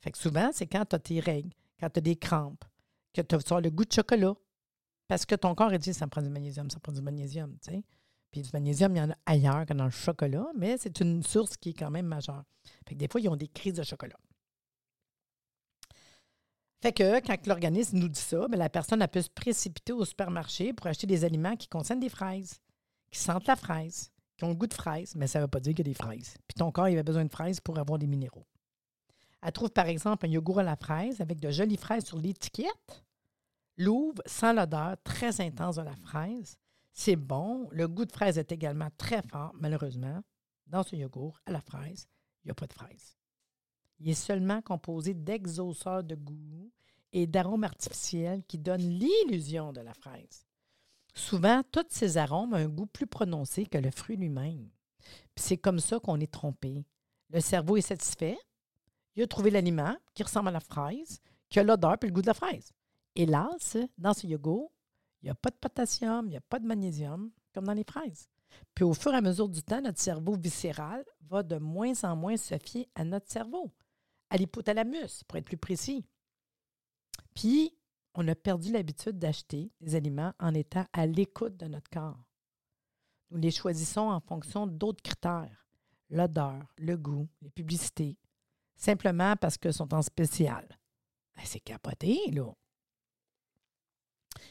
Fait 0.00 0.10
que 0.10 0.18
souvent, 0.18 0.50
c'est 0.52 0.66
quand 0.66 0.86
tu 0.86 0.96
as 0.96 0.98
tes 0.98 1.20
règles, 1.20 1.52
quand 1.78 1.90
tu 1.90 1.98
as 1.98 2.02
des 2.02 2.16
crampes, 2.16 2.64
que 3.12 3.20
tu 3.20 3.34
as 3.34 3.60
le 3.60 3.70
goût 3.70 3.84
de 3.84 3.92
chocolat. 3.92 4.34
Parce 5.08 5.26
que 5.26 5.34
ton 5.34 5.54
corps 5.54 5.72
a 5.72 5.78
dit 5.78 5.92
ça 5.92 6.06
prend 6.06 6.22
du 6.22 6.30
magnésium, 6.30 6.70
ça 6.70 6.80
prend 6.80 6.92
du 6.92 7.02
magnésium. 7.02 7.56
Puis 8.30 8.40
du 8.40 8.50
magnésium, 8.52 8.94
il 8.96 8.98
y 8.98 9.02
en 9.02 9.10
a 9.10 9.16
ailleurs 9.26 9.66
que 9.66 9.74
dans 9.74 9.84
le 9.84 9.90
chocolat, 9.90 10.46
mais 10.56 10.78
c'est 10.78 11.00
une 11.00 11.22
source 11.22 11.56
qui 11.56 11.70
est 11.70 11.74
quand 11.74 11.90
même 11.90 12.06
majeure. 12.06 12.44
Fait 12.86 12.94
que 12.94 12.98
des 12.98 13.08
fois, 13.08 13.20
ils 13.20 13.28
ont 13.28 13.36
des 13.36 13.48
crises 13.48 13.74
de 13.74 13.82
chocolat. 13.82 14.16
Fait 16.80 16.92
que 16.92 17.20
quand 17.20 17.46
l'organisme 17.46 17.98
nous 17.98 18.08
dit 18.08 18.20
ça, 18.20 18.48
bien, 18.48 18.58
la 18.58 18.68
personne 18.68 19.02
a 19.02 19.08
peut 19.08 19.22
se 19.22 19.30
précipiter 19.30 19.92
au 19.92 20.04
supermarché 20.04 20.72
pour 20.72 20.86
acheter 20.86 21.06
des 21.06 21.24
aliments 21.24 21.56
qui 21.56 21.68
contiennent 21.68 22.00
des 22.00 22.08
fraises, 22.08 22.60
qui 23.10 23.20
sentent 23.20 23.46
la 23.46 23.54
fraise, 23.54 24.10
qui 24.36 24.44
ont 24.44 24.48
le 24.48 24.54
goût 24.54 24.66
de 24.66 24.74
fraise, 24.74 25.14
mais 25.14 25.26
ça 25.26 25.38
ne 25.38 25.44
veut 25.44 25.48
pas 25.48 25.60
dire 25.60 25.74
qu'il 25.74 25.86
y 25.86 25.90
a 25.90 25.92
des 25.92 26.02
fraises. 26.02 26.34
Puis 26.48 26.54
ton 26.56 26.72
corps, 26.72 26.88
il 26.88 26.94
avait 26.94 27.04
besoin 27.04 27.24
de 27.24 27.30
fraises 27.30 27.60
pour 27.60 27.78
avoir 27.78 27.98
des 27.98 28.06
minéraux. 28.06 28.46
Elle 29.42 29.52
trouve 29.52 29.70
par 29.70 29.86
exemple 29.86 30.26
un 30.26 30.30
yogourt 30.30 30.60
à 30.60 30.62
la 30.62 30.76
fraise 30.76 31.20
avec 31.20 31.40
de 31.40 31.50
jolies 31.50 31.76
fraises 31.76 32.04
sur 32.04 32.18
l'étiquette. 32.18 33.04
L'ouvre 33.76 34.22
sans 34.26 34.52
l'odeur 34.52 34.96
très 35.02 35.40
intense 35.40 35.76
de 35.76 35.82
la 35.82 35.96
fraise. 35.96 36.56
C'est 36.92 37.16
bon. 37.16 37.68
Le 37.72 37.88
goût 37.88 38.04
de 38.04 38.12
fraise 38.12 38.38
est 38.38 38.52
également 38.52 38.88
très 38.96 39.22
fort, 39.22 39.52
malheureusement. 39.54 40.22
Dans 40.66 40.82
ce 40.82 40.94
yogourt 40.94 41.40
à 41.46 41.50
la 41.50 41.60
fraise, 41.60 42.06
il 42.42 42.48
n'y 42.48 42.50
a 42.52 42.54
pas 42.54 42.66
de 42.66 42.72
fraise. 42.72 43.16
Il 43.98 44.08
est 44.08 44.14
seulement 44.14 44.62
composé 44.62 45.14
d'exauceurs 45.14 46.04
de 46.04 46.14
goût 46.14 46.70
et 47.12 47.26
d'arômes 47.26 47.64
artificiels 47.64 48.42
qui 48.46 48.58
donnent 48.58 48.98
l'illusion 48.98 49.72
de 49.72 49.80
la 49.80 49.94
fraise. 49.94 50.46
Souvent, 51.14 51.62
tous 51.70 51.86
ces 51.90 52.16
arômes 52.16 52.52
ont 52.52 52.56
un 52.56 52.68
goût 52.68 52.86
plus 52.86 53.06
prononcé 53.06 53.66
que 53.66 53.78
le 53.78 53.90
fruit 53.90 54.16
lui-même. 54.16 54.70
c'est 55.36 55.58
comme 55.58 55.78
ça 55.78 55.98
qu'on 55.98 56.20
est 56.20 56.32
trompé. 56.32 56.86
Le 57.30 57.40
cerveau 57.40 57.76
est 57.76 57.82
satisfait, 57.82 58.38
il 59.14 59.22
a 59.22 59.26
trouvé 59.26 59.50
l'aliment 59.50 59.96
qui 60.14 60.22
ressemble 60.22 60.48
à 60.48 60.52
la 60.52 60.60
fraise, 60.60 61.20
qui 61.48 61.58
a 61.58 61.62
l'odeur 61.62 61.96
et 62.00 62.06
le 62.06 62.12
goût 62.12 62.22
de 62.22 62.26
la 62.26 62.34
fraise. 62.34 62.72
Hélas, 63.14 63.76
dans 63.98 64.14
ce 64.14 64.26
yogourt, 64.26 64.72
il 65.22 65.26
n'y 65.26 65.30
a 65.30 65.34
pas 65.34 65.50
de 65.50 65.56
potassium, 65.56 66.26
il 66.26 66.30
n'y 66.30 66.36
a 66.36 66.40
pas 66.40 66.58
de 66.58 66.66
magnésium, 66.66 67.30
comme 67.52 67.66
dans 67.66 67.74
les 67.74 67.84
fraises. 67.84 68.28
Puis 68.74 68.84
au 68.84 68.94
fur 68.94 69.12
et 69.12 69.16
à 69.16 69.20
mesure 69.20 69.48
du 69.48 69.62
temps, 69.62 69.80
notre 69.80 70.00
cerveau 70.00 70.36
viscéral 70.36 71.04
va 71.28 71.42
de 71.42 71.56
moins 71.56 72.04
en 72.04 72.16
moins 72.16 72.36
se 72.36 72.56
fier 72.58 72.88
à 72.94 73.04
notre 73.04 73.30
cerveau, 73.30 73.72
à 74.30 74.36
l'hypothalamus, 74.36 75.22
pour 75.28 75.38
être 75.38 75.44
plus 75.44 75.56
précis. 75.56 76.04
Puis, 77.34 77.76
on 78.14 78.28
a 78.28 78.34
perdu 78.34 78.72
l'habitude 78.72 79.18
d'acheter 79.18 79.72
des 79.80 79.94
aliments 79.94 80.34
en 80.38 80.52
étant 80.54 80.86
à 80.92 81.06
l'écoute 81.06 81.56
de 81.56 81.66
notre 81.66 81.88
corps. 81.90 82.22
Nous 83.30 83.38
les 83.38 83.50
choisissons 83.50 84.10
en 84.10 84.20
fonction 84.20 84.66
d'autres 84.66 85.02
critères, 85.02 85.66
l'odeur, 86.10 86.74
le 86.76 86.96
goût, 86.96 87.26
les 87.40 87.48
publicités, 87.48 88.18
simplement 88.76 89.36
parce 89.36 89.58
qu'elles 89.58 89.74
sont 89.74 89.92
en 89.94 90.02
spécial. 90.02 90.66
Ben, 91.36 91.42
c'est 91.44 91.60
capoté, 91.60 92.18
là. 92.30 92.52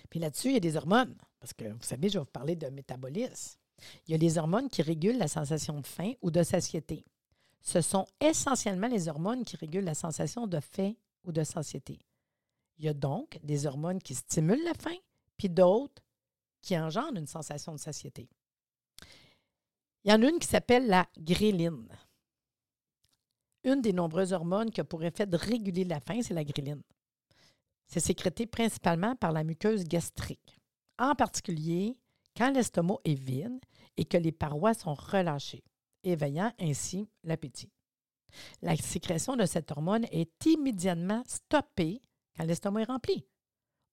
Puis 0.09 0.19
là-dessus, 0.19 0.49
il 0.49 0.53
y 0.53 0.57
a 0.57 0.61
des 0.61 0.75
hormones, 0.75 1.15
parce 1.39 1.53
que 1.53 1.65
vous 1.65 1.81
savez, 1.81 2.09
je 2.09 2.13
vais 2.13 2.23
vous 2.23 2.31
parler 2.31 2.55
de 2.55 2.67
métabolisme. 2.67 3.57
Il 4.05 4.11
y 4.11 4.13
a 4.13 4.17
les 4.17 4.37
hormones 4.37 4.69
qui 4.69 4.81
régulent 4.81 5.17
la 5.17 5.27
sensation 5.27 5.79
de 5.79 5.87
faim 5.87 6.13
ou 6.21 6.29
de 6.31 6.43
satiété. 6.43 7.03
Ce 7.61 7.81
sont 7.81 8.07
essentiellement 8.19 8.87
les 8.87 9.07
hormones 9.07 9.43
qui 9.43 9.55
régulent 9.55 9.85
la 9.85 9.95
sensation 9.95 10.47
de 10.47 10.59
faim 10.59 10.93
ou 11.23 11.31
de 11.31 11.43
satiété. 11.43 11.99
Il 12.77 12.85
y 12.85 12.89
a 12.89 12.93
donc 12.93 13.39
des 13.43 13.65
hormones 13.65 14.01
qui 14.01 14.15
stimulent 14.15 14.63
la 14.63 14.73
faim, 14.73 14.97
puis 15.37 15.49
d'autres 15.49 16.01
qui 16.61 16.77
engendrent 16.77 17.17
une 17.17 17.27
sensation 17.27 17.73
de 17.73 17.79
satiété. 17.79 18.29
Il 20.03 20.11
y 20.11 20.13
en 20.13 20.21
a 20.21 20.29
une 20.29 20.39
qui 20.39 20.47
s'appelle 20.47 20.87
la 20.87 21.07
gréline. 21.17 21.87
Une 23.63 23.81
des 23.81 23.93
nombreuses 23.93 24.33
hormones 24.33 24.71
qui 24.71 24.81
a 24.81 24.83
pour 24.83 25.03
effet 25.03 25.27
de 25.27 25.37
réguler 25.37 25.83
la 25.83 25.99
faim, 25.99 26.21
c'est 26.21 26.33
la 26.33 26.43
gréline. 26.43 26.81
C'est 27.87 27.99
sécrété 27.99 28.45
principalement 28.45 29.15
par 29.15 29.31
la 29.31 29.43
muqueuse 29.43 29.83
gastrique, 29.83 30.59
en 30.97 31.13
particulier 31.13 31.97
quand 32.35 32.51
l'estomac 32.51 32.97
est 33.03 33.13
vide 33.13 33.59
et 33.97 34.05
que 34.05 34.17
les 34.17 34.31
parois 34.31 34.73
sont 34.73 34.93
relâchées, 34.93 35.63
éveillant 36.03 36.51
ainsi 36.59 37.09
l'appétit. 37.23 37.69
La 38.61 38.75
sécrétion 38.77 39.35
de 39.35 39.45
cette 39.45 39.71
hormone 39.71 40.05
est 40.11 40.45
immédiatement 40.45 41.23
stoppée 41.27 42.01
quand 42.35 42.45
l'estomac 42.45 42.81
est 42.81 42.85
rempli. 42.85 43.25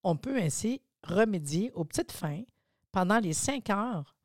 On 0.04 0.16
peut 0.16 0.40
ainsi 0.40 0.80
remédier 1.02 1.72
aux 1.72 1.84
petites 1.84 2.12
faims 2.12 2.44
pendant 2.92 3.18
les 3.18 3.32
cinq 3.32 3.68
heures 3.70 4.16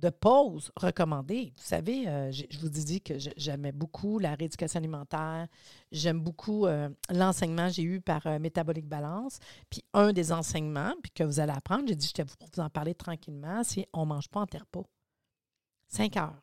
de 0.00 0.10
pause 0.10 0.70
recommandée. 0.76 1.52
Vous 1.56 1.62
savez, 1.62 2.06
euh, 2.08 2.30
je 2.30 2.58
vous 2.58 2.68
dit 2.68 3.00
que 3.00 3.14
j'aimais 3.36 3.72
beaucoup 3.72 4.18
la 4.18 4.34
rééducation 4.34 4.78
alimentaire. 4.78 5.46
J'aime 5.90 6.20
beaucoup 6.20 6.66
euh, 6.66 6.88
l'enseignement 7.10 7.68
que 7.68 7.74
j'ai 7.74 7.82
eu 7.82 8.00
par 8.00 8.26
euh, 8.26 8.38
Métabolique 8.38 8.86
Balance. 8.86 9.38
Puis 9.70 9.84
un 9.94 10.12
des 10.12 10.32
enseignements 10.32 10.94
puis 11.02 11.12
que 11.12 11.24
vous 11.24 11.40
allez 11.40 11.52
apprendre, 11.52 11.84
j'ai 11.88 11.94
dit, 11.94 12.10
je 12.14 12.22
vais 12.22 12.28
vous 12.28 12.62
en 12.62 12.68
parler 12.68 12.94
tranquillement, 12.94 13.62
c'est 13.64 13.88
on 13.92 14.02
ne 14.02 14.06
mange 14.06 14.28
pas 14.28 14.40
en 14.40 14.46
terre-pas. 14.46 14.82
Cinq 15.88 16.16
heures. 16.16 16.40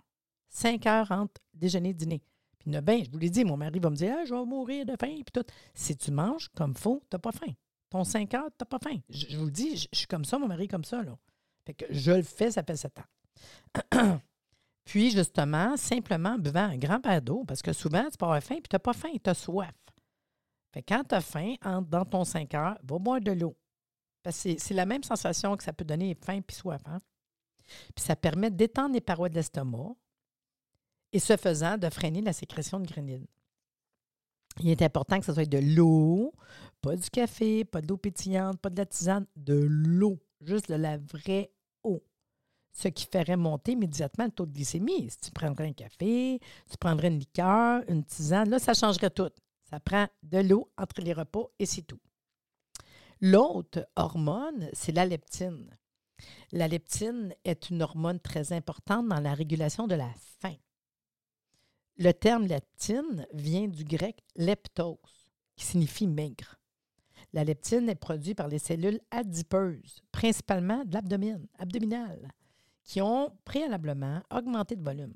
Cinq 0.49 0.85
heures 0.85 1.11
entre 1.11 1.41
déjeuner 1.53 1.89
et 1.89 1.93
dîner. 1.93 2.23
Puis 2.57 2.71
bien, 2.81 3.03
je 3.03 3.11
vous 3.11 3.17
l'ai 3.19 3.29
dit, 3.29 3.43
mon 3.43 3.57
mari 3.57 3.79
va 3.79 3.89
me 3.89 3.95
dire 3.95 4.15
ah, 4.19 4.25
je 4.25 4.33
vais 4.33 4.45
mourir 4.45 4.85
de 4.85 4.95
faim. 4.99 5.15
Puis 5.15 5.31
tout. 5.33 5.45
Si 5.73 5.95
tu 5.95 6.11
manges 6.11 6.49
comme 6.55 6.75
faut, 6.75 7.03
tu 7.09 7.15
n'as 7.15 7.19
pas 7.19 7.31
faim. 7.31 7.51
Ton 7.89 8.03
cinq 8.03 8.33
heures, 8.33 8.49
tu 8.57 8.61
n'as 8.61 8.65
pas 8.65 8.79
faim. 8.79 8.97
Je, 9.09 9.37
vous 9.37 9.51
dis, 9.51 9.77
je, 9.77 9.87
suis 9.91 10.07
comme 10.07 10.25
ça, 10.25 10.39
mon 10.39 10.47
mari 10.47 10.63
est 10.63 10.67
comme 10.67 10.83
ça. 10.83 11.03
Là. 11.03 11.15
Fait 11.65 11.73
que 11.73 11.85
je 11.89 12.11
le 12.11 12.23
fais, 12.23 12.51
ça 12.51 12.63
fait 12.63 12.75
sept 12.75 12.97
ans. 12.97 13.03
puis, 14.85 15.11
justement, 15.11 15.75
simplement 15.77 16.37
buvant 16.37 16.69
un 16.69 16.77
grand 16.77 16.99
verre 16.99 17.21
d'eau, 17.21 17.43
parce 17.47 17.61
que 17.61 17.73
souvent, 17.73 18.09
tu 18.09 18.17
peux 18.17 18.25
avoir 18.25 18.41
faim, 18.41 18.55
puis 18.55 18.69
tu 18.69 18.75
n'as 18.75 18.79
pas 18.79 18.93
faim, 18.93 19.11
tu 19.23 19.29
as 19.29 19.33
soif. 19.33 19.73
Quand 20.87 21.03
tu 21.03 21.15
as 21.15 21.21
faim, 21.21 21.55
dans 21.87 22.05
ton 22.05 22.23
5 22.23 22.53
heures, 22.55 22.77
va 22.83 22.97
boire 22.97 23.21
de 23.21 23.31
l'eau. 23.31 23.55
Parce 24.23 24.41
que 24.41 24.57
c'est 24.57 24.73
la 24.73 24.85
même 24.85 25.03
sensation 25.03 25.55
que 25.55 25.63
ça 25.63 25.73
peut 25.73 25.85
donner 25.85 26.15
faim 26.15 26.41
puis 26.41 26.55
soif. 26.55 26.81
Hein? 26.85 26.97
Puis 27.95 28.05
ça 28.05 28.15
permet 28.15 28.49
d'étendre 28.49 28.93
les 28.93 29.01
parois 29.01 29.29
de 29.29 29.35
l'estomac 29.35 29.95
et 31.11 31.19
ce 31.19 31.37
faisant, 31.37 31.77
de 31.77 31.89
freiner 31.89 32.21
la 32.21 32.33
sécrétion 32.33 32.79
de 32.79 32.87
grénine. 32.87 33.27
Il 34.59 34.69
est 34.69 34.81
important 34.81 35.19
que 35.19 35.25
ce 35.25 35.33
soit 35.33 35.45
de 35.45 35.57
l'eau, 35.57 36.33
pas 36.81 36.95
du 36.95 37.09
café, 37.09 37.65
pas 37.65 37.81
de 37.81 37.87
l'eau 37.87 37.97
pétillante, 37.97 38.59
pas 38.59 38.69
de 38.69 38.77
la 38.77 38.85
tisane, 38.85 39.25
de 39.35 39.55
l'eau, 39.55 40.19
juste 40.41 40.69
de 40.69 40.75
la 40.75 40.97
vraie 40.97 41.51
eau 41.83 42.03
ce 42.73 42.87
qui 42.87 43.05
ferait 43.05 43.37
monter 43.37 43.73
immédiatement 43.73 44.25
le 44.25 44.31
taux 44.31 44.45
de 44.45 44.51
glycémie. 44.51 45.09
Si 45.09 45.17
tu 45.17 45.31
prendrais 45.31 45.67
un 45.67 45.73
café, 45.73 46.39
tu 46.69 46.77
prendrais 46.77 47.07
une 47.07 47.19
liqueur, 47.19 47.83
une 47.87 48.03
tisane, 48.03 48.49
là, 48.49 48.59
ça 48.59 48.73
changerait 48.73 49.11
tout. 49.11 49.29
Ça 49.69 49.79
prend 49.79 50.07
de 50.23 50.39
l'eau 50.39 50.69
entre 50.77 51.01
les 51.01 51.13
repas 51.13 51.49
et 51.59 51.65
c'est 51.65 51.83
tout. 51.83 52.01
L'autre 53.21 53.87
hormone, 53.95 54.69
c'est 54.73 54.91
la 54.91 55.05
leptine. 55.05 55.77
La 56.51 56.67
leptine 56.67 57.33
est 57.45 57.69
une 57.69 57.81
hormone 57.81 58.19
très 58.19 58.53
importante 58.53 59.07
dans 59.07 59.19
la 59.19 59.33
régulation 59.33 59.87
de 59.87 59.95
la 59.95 60.09
faim. 60.39 60.55
Le 61.97 62.11
terme 62.11 62.47
leptine 62.47 63.27
vient 63.33 63.67
du 63.67 63.83
grec 63.83 64.23
leptos, 64.35 64.99
qui 65.55 65.65
signifie 65.65 66.07
maigre. 66.07 66.59
La 67.33 67.43
leptine 67.43 67.87
est 67.89 67.95
produite 67.95 68.37
par 68.37 68.47
les 68.47 68.59
cellules 68.59 68.99
adipeuses, 69.11 70.01
principalement 70.11 70.83
de 70.85 70.93
l'abdomen, 70.93 71.47
abdominal, 71.59 72.31
qui 72.83 73.01
ont 73.01 73.35
préalablement 73.45 74.21
augmenté 74.31 74.75
de 74.75 74.83
volume. 74.83 75.15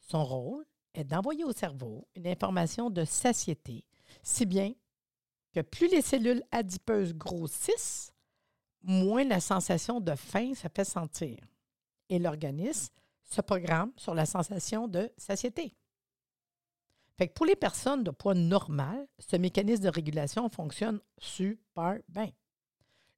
Son 0.00 0.24
rôle 0.24 0.64
est 0.94 1.04
d'envoyer 1.04 1.44
au 1.44 1.52
cerveau 1.52 2.06
une 2.14 2.26
information 2.26 2.90
de 2.90 3.04
satiété, 3.04 3.84
si 4.22 4.46
bien 4.46 4.72
que 5.52 5.60
plus 5.60 5.88
les 5.88 6.02
cellules 6.02 6.42
adipeuses 6.52 7.14
grossissent, 7.14 8.12
moins 8.82 9.24
la 9.24 9.40
sensation 9.40 10.00
de 10.00 10.14
faim 10.14 10.54
se 10.54 10.68
fait 10.68 10.84
sentir. 10.84 11.38
Et 12.08 12.18
l'organisme 12.18 12.94
se 13.24 13.40
programme 13.40 13.92
sur 13.96 14.14
la 14.14 14.26
sensation 14.26 14.86
de 14.86 15.10
satiété. 15.16 15.74
Fait 17.18 17.28
que 17.28 17.32
pour 17.32 17.46
les 17.46 17.56
personnes 17.56 18.04
de 18.04 18.10
poids 18.10 18.34
normal, 18.34 19.08
ce 19.18 19.36
mécanisme 19.36 19.84
de 19.84 19.88
régulation 19.88 20.48
fonctionne 20.48 21.00
super 21.18 21.98
bien 22.08 22.30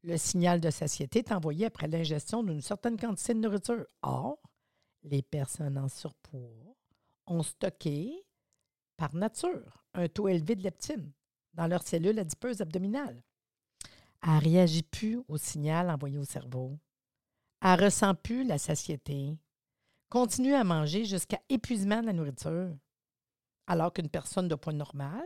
le 0.02 0.16
signal 0.16 0.60
de 0.60 0.70
satiété 0.70 1.20
est 1.20 1.32
envoyé 1.32 1.66
après 1.66 1.88
l'ingestion 1.88 2.42
d'une 2.42 2.60
certaine 2.60 2.96
quantité 2.96 3.34
de 3.34 3.40
nourriture. 3.40 3.86
Or, 4.02 4.38
les 5.02 5.22
personnes 5.22 5.78
en 5.78 5.88
surpoids 5.88 6.76
ont 7.26 7.42
stocké, 7.42 8.24
par 8.96 9.14
nature, 9.14 9.84
un 9.94 10.08
taux 10.08 10.28
élevé 10.28 10.56
de 10.56 10.62
leptine 10.62 11.12
dans 11.54 11.66
leurs 11.66 11.86
cellules 11.86 12.18
adipeuses 12.18 12.60
abdominales. 12.60 13.22
Elle 14.22 14.34
ne 14.34 14.40
réagit 14.40 14.82
plus 14.82 15.20
au 15.28 15.36
signal 15.36 15.90
envoyé 15.90 16.18
au 16.18 16.24
cerveau. 16.24 16.78
Elle 17.62 17.78
ne 17.78 17.84
ressent 17.84 18.14
plus 18.14 18.44
la 18.44 18.58
satiété. 18.58 19.38
Continue 20.08 20.54
à 20.54 20.64
manger 20.64 21.04
jusqu'à 21.04 21.40
épuisement 21.48 22.00
de 22.00 22.06
la 22.06 22.12
nourriture. 22.12 22.74
Alors 23.66 23.92
qu'une 23.92 24.08
personne 24.08 24.48
de 24.48 24.54
poids 24.54 24.72
normal 24.72 25.24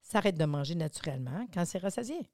s'arrête 0.00 0.36
de 0.36 0.44
manger 0.44 0.74
naturellement 0.74 1.46
quand 1.52 1.64
c'est 1.64 1.78
rassasié 1.78 2.28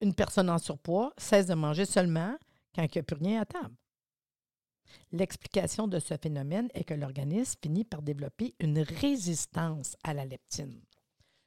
une 0.00 0.14
personne 0.14 0.50
en 0.50 0.58
surpoids 0.58 1.12
cesse 1.18 1.46
de 1.46 1.54
manger 1.54 1.84
seulement 1.84 2.36
quand 2.74 2.82
il 2.82 2.90
n'y 2.94 2.98
a 2.98 3.02
plus 3.02 3.16
rien 3.16 3.40
à 3.42 3.46
table. 3.46 3.74
L'explication 5.12 5.88
de 5.88 5.98
ce 5.98 6.16
phénomène 6.16 6.68
est 6.74 6.84
que 6.84 6.94
l'organisme 6.94 7.58
finit 7.62 7.84
par 7.84 8.02
développer 8.02 8.54
une 8.60 8.80
résistance 8.80 9.96
à 10.02 10.14
la 10.14 10.24
leptine. 10.24 10.80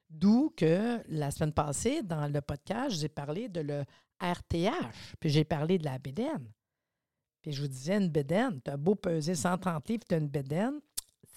D'où 0.09 0.53
que 0.55 1.01
la 1.07 1.31
semaine 1.31 1.53
passée, 1.53 2.03
dans 2.03 2.27
le 2.27 2.41
podcast, 2.41 2.97
j'ai 2.99 3.09
parlé 3.09 3.49
de 3.49 3.61
le 3.61 3.85
RTH, 4.19 5.15
puis 5.19 5.29
j'ai 5.29 5.45
parlé 5.45 5.77
de 5.77 5.85
la 5.85 5.97
bédaine. 5.97 6.51
Puis 7.41 7.53
je 7.53 7.61
vous 7.61 7.67
disais, 7.67 7.97
une 7.97 8.09
bédaine, 8.09 8.61
tu 8.61 8.69
as 8.69 8.77
beau 8.77 8.95
peser 8.95 9.35
130 9.35 9.89
livres, 9.89 10.03
tu 10.07 10.15
as 10.15 10.19
une 10.19 10.27
bédaine, 10.27 10.79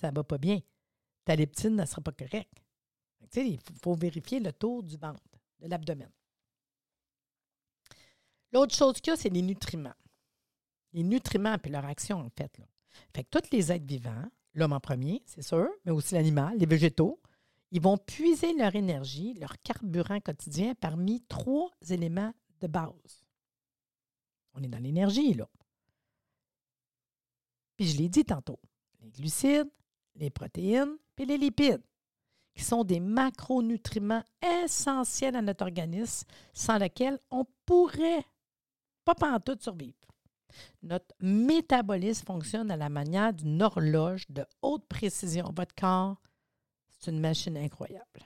ça 0.01 0.11
va 0.11 0.25
pas 0.25 0.39
bien. 0.39 0.61
Ta 1.25 1.37
leptine 1.37 1.77
ne 1.77 1.87
sera 1.87 2.03
pas 2.03 2.13
correcte. 2.13 2.53
Il 3.37 3.59
faut 3.83 3.95
vérifier 3.95 4.41
le 4.41 4.53
tour 4.53 4.83
du 4.83 4.97
ventre, 4.97 5.23
de 5.61 5.69
l'abdomen. 5.69 6.11
L'autre 8.55 8.75
chose 8.75 9.01
qu'il 9.01 9.11
y 9.11 9.15
a, 9.15 9.17
c'est 9.17 9.31
les 9.31 9.43
nutriments. 9.43 9.95
Les 10.93 11.03
nutriments, 11.03 11.59
puis 11.59 11.73
leur 11.73 11.85
action, 11.85 12.19
en 12.19 12.31
fait. 12.31 12.57
Fait 13.13 13.25
que 13.25 13.41
tous 13.41 13.51
les 13.51 13.73
êtres 13.73 13.85
vivants, 13.85 14.31
l'homme 14.55 14.73
en 14.73 14.79
premier, 14.79 15.23
c'est 15.27 15.43
sûr, 15.43 15.69
mais 15.85 15.91
aussi 15.91 16.15
l'animal, 16.15 16.57
les 16.57 16.67
végétaux, 16.67 17.21
ils 17.73 17.83
vont 17.83 17.99
puiser 17.99 18.55
leur 18.55 18.77
énergie, 18.77 19.35
leur 19.35 19.61
carburant 19.63 20.21
quotidien 20.21 20.77
parmi 20.77 21.23
trois 21.23 21.69
éléments 21.91 22.33
de 22.61 22.69
base. 22.69 23.27
On 24.53 24.63
est 24.63 24.69
dans 24.69 24.79
l'énergie, 24.79 25.35
là. 25.35 25.49
Puis 27.77 27.89
je 27.89 27.99
l'ai 27.99 28.09
dit 28.09 28.25
tantôt, 28.25 28.61
les 29.01 29.11
glucides, 29.11 29.71
les 30.15 30.31
protéines, 30.31 30.97
puis 31.17 31.27
les 31.27 31.39
lipides, 31.39 31.83
qui 32.55 32.63
sont 32.63 32.85
des 32.85 33.01
macronutriments 33.01 34.23
essentiels 34.63 35.35
à 35.35 35.43
notre 35.43 35.65
organisme, 35.65 36.29
sans 36.53 36.79
lesquels 36.79 37.19
on 37.33 37.45
pourrait 37.67 38.25
pas 39.05 39.15
pantoute 39.15 39.63
survivre. 39.63 39.97
Notre 40.83 41.15
métabolisme 41.21 42.27
fonctionne 42.27 42.71
à 42.71 42.77
la 42.77 42.89
manière 42.89 43.33
d'une 43.33 43.63
horloge 43.63 44.25
de 44.29 44.45
haute 44.63 44.87
précision. 44.87 45.53
Votre 45.57 45.75
corps, 45.75 46.21
c'est 46.89 47.11
une 47.11 47.21
machine 47.21 47.57
incroyable. 47.57 48.21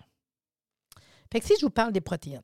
Fait 1.33 1.41
que 1.41 1.47
si 1.47 1.55
je 1.59 1.67
vous 1.67 1.71
parle 1.71 1.93
des 1.93 2.01
protéines, 2.01 2.43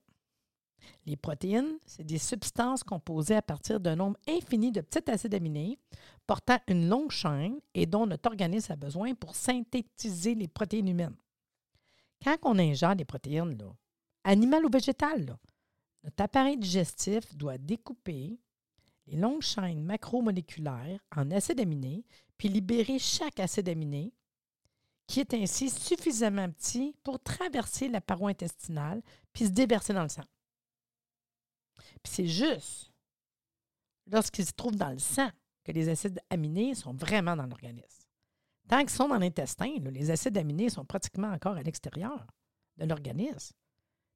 les 1.06 1.16
protéines, 1.16 1.78
c'est 1.86 2.04
des 2.04 2.18
substances 2.18 2.82
composées 2.82 3.36
à 3.36 3.42
partir 3.42 3.80
d'un 3.80 3.96
nombre 3.96 4.18
infini 4.28 4.72
de 4.72 4.80
petits 4.80 5.10
acides 5.10 5.34
aminés 5.34 5.78
portant 6.26 6.58
une 6.68 6.88
longue 6.88 7.10
chaîne 7.10 7.60
et 7.74 7.86
dont 7.86 8.06
notre 8.06 8.30
organisme 8.30 8.72
a 8.72 8.76
besoin 8.76 9.14
pour 9.14 9.34
synthétiser 9.34 10.34
les 10.34 10.48
protéines 10.48 10.88
humaines. 10.88 11.16
Quand 12.22 12.36
on 12.42 12.58
ingère 12.58 12.96
des 12.96 13.04
protéines, 13.04 13.58
là, 13.58 13.70
animales 14.24 14.64
ou 14.64 14.70
végétales, 14.70 15.36
notre 16.04 16.22
appareil 16.22 16.58
digestif 16.58 17.34
doit 17.34 17.58
découper 17.58 18.38
les 19.06 19.16
longues 19.16 19.42
chaînes 19.42 19.82
macromoléculaires 19.82 21.00
en 21.14 21.30
acides 21.30 21.60
aminés, 21.60 22.04
puis 22.38 22.48
libérer 22.48 22.98
chaque 22.98 23.40
acide 23.40 23.68
aminé, 23.68 24.12
qui 25.06 25.20
est 25.20 25.34
ainsi 25.34 25.70
suffisamment 25.70 26.50
petit 26.50 26.94
pour 27.02 27.22
traverser 27.22 27.88
la 27.88 28.00
paroi 28.00 28.30
intestinale, 28.30 29.02
puis 29.32 29.46
se 29.46 29.50
déverser 29.50 29.92
dans 29.92 30.02
le 30.02 30.08
sang. 30.08 30.24
C'est 32.04 32.26
juste 32.26 32.92
lorsqu'ils 34.06 34.46
se 34.46 34.52
trouvent 34.52 34.76
dans 34.76 34.90
le 34.90 34.98
sang 34.98 35.30
que 35.64 35.72
les 35.72 35.88
acides 35.88 36.20
aminés 36.30 36.74
sont 36.74 36.92
vraiment 36.92 37.36
dans 37.36 37.46
l'organisme. 37.46 38.04
Tant 38.68 38.80
qu'ils 38.80 38.90
sont 38.90 39.08
dans 39.08 39.18
l'intestin, 39.18 39.76
les 39.78 40.10
acides 40.10 40.36
aminés 40.36 40.70
sont 40.70 40.84
pratiquement 40.84 41.30
encore 41.30 41.56
à 41.56 41.62
l'extérieur 41.62 42.26
de 42.76 42.86
l'organisme, 42.86 43.54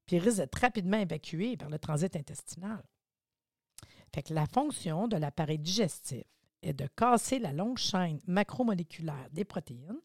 puis 0.09 0.19
d'être 0.19 0.55
rapidement 0.55 0.97
évacués 0.97 1.55
par 1.55 1.69
le 1.69 1.77
transit 1.77 2.15
intestinal. 2.15 2.83
La 4.29 4.47
fonction 4.47 5.07
de 5.07 5.17
l'appareil 5.17 5.59
digestif 5.59 6.23
est 6.63 6.73
de 6.73 6.87
casser 6.87 7.37
la 7.37 7.53
longue 7.53 7.77
chaîne 7.77 8.19
macromoléculaire 8.25 9.29
des 9.31 9.45
protéines 9.45 9.99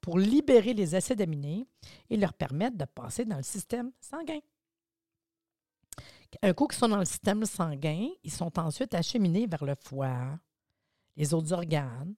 pour 0.00 0.18
libérer 0.18 0.72
les 0.72 0.94
acides 0.94 1.20
aminés 1.20 1.66
et 2.08 2.16
leur 2.16 2.32
permettre 2.32 2.78
de 2.78 2.86
passer 2.86 3.26
dans 3.26 3.36
le 3.36 3.42
système 3.42 3.92
sanguin. 4.00 4.40
Un 6.40 6.54
coup 6.54 6.66
qu'ils 6.66 6.78
sont 6.78 6.88
dans 6.88 6.96
le 6.96 7.04
système 7.04 7.44
sanguin, 7.44 8.08
ils 8.24 8.32
sont 8.32 8.58
ensuite 8.58 8.94
acheminés 8.94 9.46
vers 9.46 9.64
le 9.66 9.74
foie, 9.74 10.38
les 11.16 11.34
autres 11.34 11.52
organes, 11.52 12.14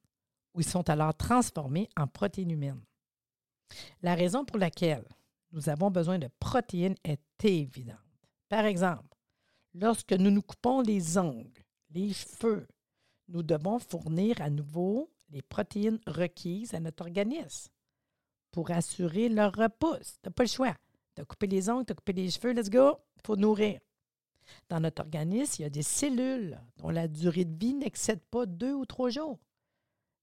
où 0.55 0.61
ils 0.61 0.69
sont 0.69 0.89
alors 0.89 1.17
transformés 1.17 1.89
en 1.97 2.07
protéines 2.07 2.53
humaines. 2.53 2.85
La 4.01 4.15
raison 4.15 4.45
pour 4.45 4.59
laquelle 4.59 5.05
nous 5.53 5.69
avons 5.69 5.91
besoin 5.91 6.19
de 6.19 6.29
protéines 6.41 6.97
est 7.05 7.45
évidente. 7.45 7.99
Par 8.49 8.65
exemple, 8.65 9.13
Lorsque 9.75 10.13
nous 10.13 10.31
nous 10.31 10.43
coupons 10.43 10.83
les 10.83 11.17
ongles, 11.17 11.65
les 11.91 12.13
cheveux, 12.13 12.69
nous 13.29 13.43
devons 13.43 13.79
fournir 13.79 14.41
à 14.43 14.51
nouveau 14.51 15.11
les 15.31 15.41
protéines 15.41 15.99
requises 16.07 16.75
à 16.75 16.81
notre 16.81 17.05
organisme 17.05 17.73
pour 18.51 18.71
assurer 18.71 19.31
leur 19.31 19.53
repousse. 19.55 20.19
Tu 20.23 20.29
n'as 20.29 20.33
pas 20.33 20.43
le 20.43 20.49
choix. 20.49 20.77
Tu 21.15 21.23
as 21.23 21.25
coupé 21.25 21.47
les 21.47 21.71
ongles, 21.71 21.87
tu 21.87 21.93
as 21.93 21.95
coupé 21.95 22.13
les 22.13 22.31
cheveux, 22.31 22.53
let's 22.53 22.69
go, 22.69 22.99
il 23.17 23.23
faut 23.27 23.37
nourrir. 23.37 23.81
Dans 24.69 24.81
notre 24.81 25.03
organisme, 25.03 25.55
il 25.59 25.63
y 25.63 25.67
a 25.67 25.71
des 25.71 25.83
cellules 25.83 26.61
dont 26.77 26.91
la 26.91 27.09
durée 27.09 27.47
de 27.47 27.59
vie 27.59 27.75
n'excède 27.75 28.23
pas 28.31 28.45
deux 28.45 28.75
ou 28.75 28.85
trois 28.85 29.09
jours, 29.09 29.39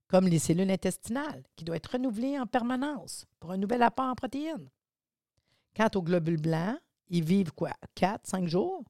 comme 0.07 0.27
les 0.27 0.37
cellules 0.37 0.69
intestinales, 0.69 1.43
qui 1.55 1.65
doivent 1.65 1.77
être 1.77 1.93
renouvelées 1.93 2.37
en 2.37 2.45
permanence 2.45 3.25
pour 3.39 3.51
un 3.51 3.57
nouvel 3.57 3.81
apport 3.81 4.05
en 4.05 4.15
protéines. 4.15 4.69
Quant 5.79 5.89
aux 5.95 6.03
globules 6.03 6.41
blancs, 6.41 6.77
ils 7.07 7.23
vivent 7.23 7.53
quoi? 7.53 7.71
Quatre, 7.95 8.27
cinq 8.27 8.49
jours? 8.49 8.83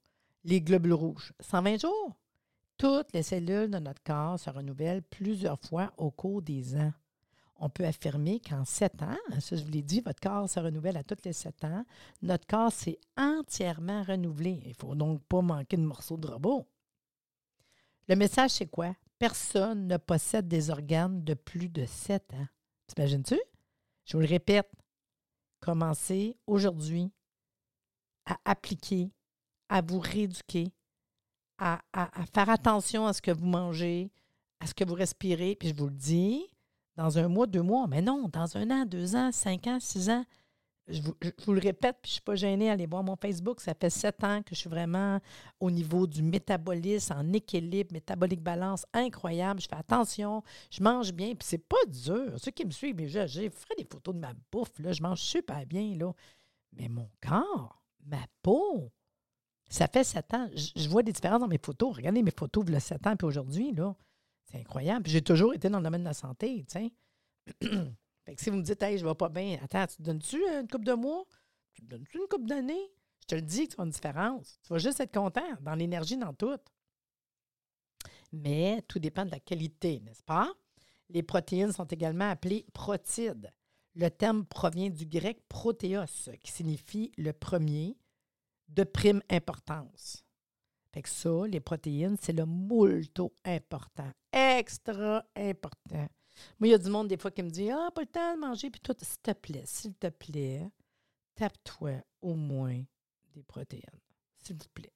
les 0.44 0.60
globules 0.60 0.94
rouges. 0.94 1.34
120 1.40 1.82
jours? 1.82 2.18
Toutes 2.80 3.14
les 3.14 3.22
cellules 3.22 3.70
de 3.70 3.78
notre 3.78 4.02
corps 4.02 4.40
se 4.40 4.50
renouvellent 4.50 5.04
plusieurs 5.04 5.60
fois 5.60 5.94
au 5.98 6.10
cours 6.10 6.42
des 6.42 6.76
ans. 6.76 6.92
On 7.58 7.70
peut 7.70 7.86
affirmer 7.86 8.40
qu'en 8.40 8.66
sept 8.66 9.04
ans, 9.04 9.20
ça 9.40 9.56
je 9.56 9.64
vous 9.64 9.70
l'ai 9.70 9.84
dit, 9.84 10.02
votre 10.02 10.20
corps 10.20 10.50
se 10.50 10.60
renouvelle 10.60 10.98
à 10.98 11.04
tous 11.04 11.24
les 11.26 11.34
sept 11.34 11.64
ans. 11.64 11.86
Notre 12.24 12.48
corps 12.48 12.72
s'est 12.72 12.98
entièrement 13.16 14.02
renouvelé. 14.02 14.60
Il 14.64 14.70
ne 14.70 14.74
faut 14.74 14.96
donc 14.96 15.22
pas 15.26 15.44
manquer 15.44 15.78
de 15.78 15.84
morceaux 15.84 16.18
de 16.18 16.26
robot. 16.26 16.68
Le 18.08 18.16
message, 18.16 18.50
c'est 18.50 18.66
quoi? 18.66 18.96
Personne 19.20 19.86
ne 19.86 19.98
possède 19.98 20.48
des 20.48 20.72
organes 20.72 21.24
de 21.24 21.36
plus 21.36 21.70
de 21.70 21.86
sept 21.86 22.34
ans. 22.34 22.48
T'imagines-tu? 22.88 23.40
Je 24.06 24.18
vous 24.18 24.22
le 24.22 24.28
répète, 24.28 24.72
commencez 25.60 26.38
aujourd'hui 26.48 27.12
à 28.26 28.38
appliquer 28.46 29.12
à 29.70 29.82
vous 29.82 30.00
rééduquer, 30.00 30.74
à, 31.60 31.80
faire 32.34 32.50
attention 32.50 33.06
à 33.06 33.14
ce 33.14 33.22
que 33.22 33.32
vous 33.32 33.46
mangez, 33.46 34.12
à 34.60 34.68
ce 34.68 34.74
que 34.74 34.84
vous 34.84 34.96
respirez. 34.96 35.56
Puis 35.56 35.70
je 35.70 35.76
vous 35.76 35.88
le 35.88 35.96
dis, 35.96 36.46
dans 36.96 37.18
un 37.18 37.28
mois, 37.28 37.48
deux 37.48 37.62
mois, 37.62 37.88
mais 37.88 38.02
non, 38.02 38.28
dans 38.28 38.58
un 38.58 38.70
an, 38.72 38.86
deux 38.86 39.16
ans, 39.16 39.32
cinq 39.32 39.68
ans, 39.68 39.80
six 39.80 40.10
ans, 40.10 40.26
je 40.90 41.02
vous, 41.02 41.54
le 41.54 41.60
répète, 41.60 41.98
puis 42.02 42.10
je 42.10 42.12
ne 42.12 42.14
suis 42.14 42.22
pas 42.22 42.36
gênée, 42.36 42.70
allez 42.70 42.86
voir 42.86 43.04
mon 43.04 43.16
Facebook. 43.16 43.62
Ça 43.62 43.74
fait 43.74 43.90
sept 43.90 44.24
ans 44.24 44.42
que 44.42 44.56
je 44.56 44.60
suis 44.60 44.70
vraiment 44.70 45.20
au 45.60 45.70
niveau 45.70 46.08
du 46.08 46.24
métabolisme, 46.24 47.14
en 47.14 47.34
équilibre, 47.34 47.94
métabolique 47.94 48.42
balance, 48.42 48.86
incroyable. 48.94 49.62
Je 49.62 49.68
fais 49.68 49.76
attention, 49.76 50.44
je 50.72 50.82
mange 50.82 51.14
bien, 51.14 51.36
puis 51.36 51.48
c'est 51.48 51.58
pas 51.68 51.78
dur. 51.88 52.34
Ceux 52.38 52.52
qui 52.52 52.66
me 52.66 52.72
suivent, 52.72 52.98
je 53.08 53.50
ferai 53.50 53.76
des 53.78 53.88
photos 53.90 54.16
de 54.16 54.20
ma 54.20 54.34
bouffe, 54.52 54.80
là, 54.80 54.92
je 54.92 55.02
mange 55.02 55.22
super 55.22 55.66
bien, 55.66 55.96
là. 55.96 56.12
Mais 56.74 56.88
mon 56.88 57.10
corps, 57.22 57.82
ma 58.06 58.26
peau, 58.42 58.92
ça 59.70 59.88
fait 59.88 60.04
sept 60.04 60.34
ans. 60.34 60.50
Je, 60.56 60.90
vois 60.90 61.04
des 61.04 61.12
différences 61.12 61.42
dans 61.42 61.48
mes 61.48 61.60
photos. 61.64 61.96
Regardez 61.96 62.24
mes 62.24 62.34
photos 62.36 62.66
de 62.66 62.80
sept 62.80 63.06
ans 63.06 63.16
puis 63.16 63.28
aujourd'hui, 63.28 63.72
là. 63.72 63.96
C'est 64.52 64.60
incroyable. 64.60 65.08
j'ai 65.08 65.22
toujours 65.22 65.54
été 65.54 65.70
dans 65.70 65.78
le 65.78 65.84
domaine 65.84 66.02
de 66.02 66.08
la 66.08 66.14
santé, 66.14 66.66
tu 66.68 66.80
sais. 66.80 66.92
fait 68.26 68.36
que 68.36 68.42
si 68.42 68.50
vous 68.50 68.58
me 68.58 68.64
dites, 68.64 68.82
hey, 68.84 68.98
je 68.98 69.06
vais 69.06 69.16
pas 69.16 69.30
bien, 69.30 69.60
attends, 69.64 69.88
tu 69.88 69.98
te 69.98 70.04
donnes-tu 70.04 70.38
une 70.38 70.68
coupe 70.68 70.86
de 70.86 70.94
mois? 70.94 71.26
Tu 71.74 71.82
te 71.82 71.88
donnes-tu 71.88 72.18
une 72.18 72.28
coupe 72.28 72.48
d'années? 72.48 72.92
Je 73.22 73.28
te 73.28 73.36
le 73.36 73.42
dis 73.42 73.66
que 73.66 73.72
tu 73.72 73.76
vois 73.76 73.86
une 73.86 73.92
différence. 73.92 74.60
Tu 74.64 74.74
vas 74.74 74.80
juste 74.80 75.00
être 75.00 75.14
content 75.14 75.56
dans 75.62 75.76
l'énergie, 75.76 76.18
dans 76.18 76.34
tout. 76.34 76.58
Mais 78.32 78.82
tout 78.88 79.00
dépend 79.00 79.26
de 79.26 79.32
la 79.32 79.40
qualité, 79.40 80.00
n'est-ce 80.02 80.24
pas? 80.24 80.52
Les 81.10 81.24
protéines 81.24 81.72
sont 81.72 81.86
également 81.86 82.30
appelées 82.30 82.66
protides. 82.74 83.52
Le 83.96 84.10
terme 84.10 84.46
provient 84.46 84.90
du 84.90 85.06
grec 85.06 85.42
protéos, 85.48 86.30
qui 86.40 86.52
signifie 86.52 87.12
le 87.18 87.34
premier, 87.34 87.98
de 88.68 88.84
prime 88.84 89.22
importance. 89.30 90.24
Fait 90.94 91.02
que 91.02 91.10
ça, 91.10 91.48
les 91.48 91.60
protéines, 91.60 92.18
c'est 92.22 92.34
le 92.34 92.46
moulto 92.46 93.34
important. 93.44 94.12
Extra 94.32 95.24
important. 95.36 96.08
Moi, 96.60 96.68
il 96.68 96.72
y 96.72 96.74
a 96.74 96.78
du 96.78 96.90
monde 96.90 97.08
des 97.08 97.18
fois 97.18 97.32
qui 97.32 97.44
me 97.44 97.50
dit 97.50 97.70
Ah, 97.70 97.90
pas 97.94 98.02
le 98.02 98.08
temps 98.08 98.36
de 98.36 98.40
manger, 98.40 98.70
puis 98.70 98.82
toi, 98.82 98.96
s'il 99.02 99.20
te 99.20 99.32
plaît, 99.32 99.64
s'il 99.66 99.96
te 99.96 100.08
plaît, 100.08 100.70
tape-toi 101.36 102.04
au 102.22 102.36
moins 102.36 102.84
des 103.34 103.44
protéines. 103.44 103.84
S'il 104.38 104.58
te 104.58 104.68
plaît. 104.70 104.94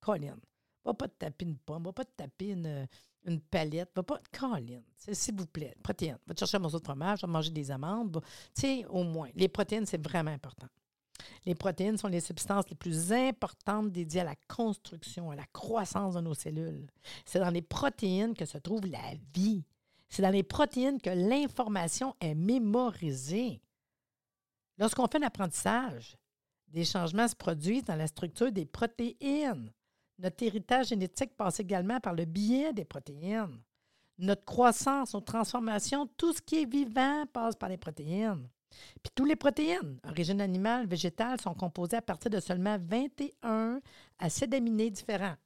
Colin. 0.00 0.38
Va 0.84 0.94
pas 0.94 1.08
te 1.08 1.18
taper 1.18 1.44
une 1.44 1.58
pomme, 1.58 1.84
va 1.84 1.92
pas 1.92 2.04
te 2.04 2.16
taper 2.16 2.50
une, 2.50 2.88
une 3.26 3.40
palette, 3.40 3.90
va 3.94 4.02
pas. 4.02 4.20
Colin, 4.32 4.82
s'il 4.96 5.36
vous 5.36 5.46
plaît, 5.46 5.74
protéines. 5.82 6.18
Va 6.26 6.34
te 6.34 6.38
chercher 6.38 6.56
un 6.56 6.60
morceau 6.60 6.78
de 6.78 6.84
fromage, 6.84 7.20
va 7.20 7.28
manger 7.28 7.50
des 7.50 7.70
amandes. 7.70 8.22
Tu 8.54 8.60
sais, 8.60 8.86
au 8.86 9.04
moins. 9.04 9.30
Les 9.34 9.48
protéines, 9.48 9.86
c'est 9.86 10.02
vraiment 10.02 10.30
important. 10.30 10.68
Les 11.44 11.54
protéines 11.54 11.98
sont 11.98 12.08
les 12.08 12.20
substances 12.20 12.68
les 12.68 12.76
plus 12.76 13.12
importantes 13.12 13.90
dédiées 13.90 14.20
à 14.20 14.24
la 14.24 14.36
construction, 14.48 15.30
à 15.30 15.36
la 15.36 15.46
croissance 15.46 16.14
de 16.14 16.20
nos 16.20 16.34
cellules. 16.34 16.86
C'est 17.24 17.40
dans 17.40 17.50
les 17.50 17.62
protéines 17.62 18.34
que 18.34 18.44
se 18.44 18.58
trouve 18.58 18.86
la 18.86 19.14
vie. 19.34 19.64
C'est 20.08 20.22
dans 20.22 20.30
les 20.30 20.42
protéines 20.42 21.00
que 21.00 21.10
l'information 21.10 22.14
est 22.20 22.34
mémorisée. 22.34 23.60
Lorsqu'on 24.78 25.06
fait 25.06 25.18
un 25.18 25.26
apprentissage, 25.26 26.16
des 26.68 26.84
changements 26.84 27.28
se 27.28 27.34
produisent 27.34 27.84
dans 27.84 27.96
la 27.96 28.06
structure 28.06 28.52
des 28.52 28.66
protéines. 28.66 29.72
Notre 30.18 30.42
héritage 30.42 30.88
génétique 30.88 31.36
passe 31.36 31.60
également 31.60 32.00
par 32.00 32.14
le 32.14 32.24
biais 32.24 32.72
des 32.72 32.84
protéines. 32.84 33.60
Notre 34.18 34.44
croissance, 34.44 35.14
notre 35.14 35.26
transformation, 35.26 36.06
tout 36.16 36.32
ce 36.32 36.42
qui 36.42 36.62
est 36.62 36.70
vivant 36.70 37.24
passe 37.32 37.54
par 37.54 37.68
les 37.68 37.76
protéines. 37.76 38.48
Puis 39.02 39.12
toutes 39.14 39.28
les 39.28 39.36
protéines, 39.36 39.98
origine 40.04 40.40
animale, 40.40 40.86
végétale, 40.86 41.40
sont 41.40 41.54
composées 41.54 41.96
à 41.96 42.02
partir 42.02 42.30
de 42.30 42.40
seulement 42.40 42.76
21 42.78 43.80
acides 44.18 44.54
aminés 44.54 44.90
différents. 44.90 45.36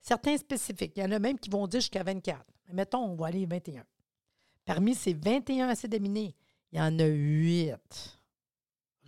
Certains 0.00 0.36
spécifiques. 0.36 0.92
Il 0.96 1.02
y 1.02 1.06
en 1.06 1.12
a 1.12 1.18
même 1.18 1.38
qui 1.38 1.50
vont 1.50 1.66
dire 1.66 1.80
jusqu'à 1.80 2.02
24. 2.02 2.44
Mettons, 2.72 3.04
on 3.04 3.14
va 3.14 3.26
aller 3.26 3.46
21. 3.46 3.84
Parmi 4.64 4.94
ces 4.94 5.14
21 5.14 5.68
acides 5.68 5.94
aminés, 5.94 6.34
il 6.72 6.78
y 6.78 6.80
en 6.80 6.98
a 6.98 7.06
8. 7.06 8.20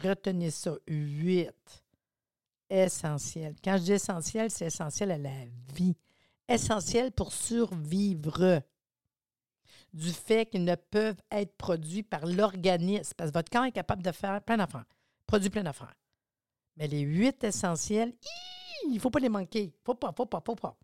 Retenez 0.03 0.51
ça, 0.51 0.75
8 0.88 1.53
essentiels. 2.70 3.55
Quand 3.62 3.77
je 3.77 3.83
dis 3.83 3.92
essentiel, 3.92 4.51
c'est 4.51 4.66
essentiel 4.66 5.11
à 5.12 5.18
la 5.18 5.44
vie. 5.75 5.94
Essentiel 6.48 7.12
pour 7.12 7.33
survivre 7.33 8.62
du 9.92 10.11
fait 10.11 10.46
qu'ils 10.46 10.64
ne 10.64 10.75
peuvent 10.75 11.20
être 11.31 11.57
produits 11.57 12.03
par 12.03 12.27
l'organisme. 12.27 13.12
Parce 13.16 13.31
que 13.31 13.38
votre 13.38 13.51
corps 13.51 13.64
est 13.64 13.72
capable 13.72 14.03
de 14.03 14.12
faire 14.12 14.42
plein 14.42 14.57
d'affaires, 14.57 14.87
produit 15.27 15.51
plein 15.51 15.62
d'affaires. 15.62 15.94
Mais 16.77 16.88
les 16.88 17.01
huit 17.01 17.44
essentiels, 17.44 18.14
il 18.88 18.94
ne 18.94 18.98
faut 18.98 19.11
pas 19.11 19.20
les 19.20 19.29
manquer. 19.29 19.64
Il 19.64 19.66
ne 19.66 19.85
faut 19.85 19.94
pas, 19.94 20.11
il 20.11 20.16
faut 20.16 20.27
pas, 20.27 20.42
faut 20.44 20.57
pas. 20.57 20.77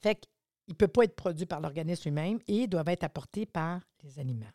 Fait 0.00 0.26
qu'il 0.74 0.84
ne 0.84 0.86
peut 0.86 0.92
pas 0.92 1.04
être 1.04 1.16
produit 1.16 1.46
par 1.46 1.60
l'organisme 1.60 2.04
lui-même 2.04 2.38
et 2.46 2.66
doivent 2.66 2.88
être 2.88 3.04
apportés 3.04 3.46
par 3.46 3.80
les 4.02 4.18
aliments. 4.18 4.52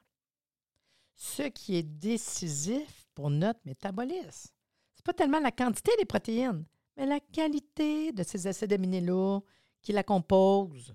Ce 1.16 1.44
qui 1.44 1.76
est 1.76 1.84
décisif 1.84 3.06
pour 3.14 3.30
notre 3.30 3.60
métabolisme, 3.66 4.52
ce 4.94 5.00
n'est 5.00 5.04
pas 5.04 5.14
tellement 5.14 5.40
la 5.40 5.52
quantité 5.52 5.92
des 6.00 6.06
protéines, 6.06 6.66
mais 6.98 7.06
la 7.06 7.20
qualité 7.20 8.12
de 8.12 8.24
ces 8.24 8.48
acides 8.48 8.74
aminés-là 8.74 9.40
qui 9.82 9.92
la 9.92 10.04
composent 10.04 10.94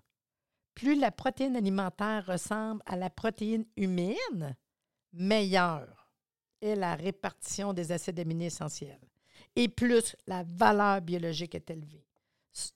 plus 0.74 0.98
la 0.98 1.10
protéine 1.10 1.56
alimentaire 1.56 2.24
ressemble 2.26 2.82
à 2.86 2.96
la 2.96 3.10
protéine 3.10 3.66
humaine, 3.76 4.56
meilleure 5.12 6.08
est 6.62 6.74
la 6.74 6.94
répartition 6.94 7.74
des 7.74 7.92
acides 7.92 8.18
aminés 8.18 8.46
essentiels 8.46 9.00
et 9.56 9.68
plus 9.68 10.16
la 10.26 10.42
valeur 10.44 11.02
biologique 11.02 11.54
est 11.54 11.70
élevée. 11.70 12.06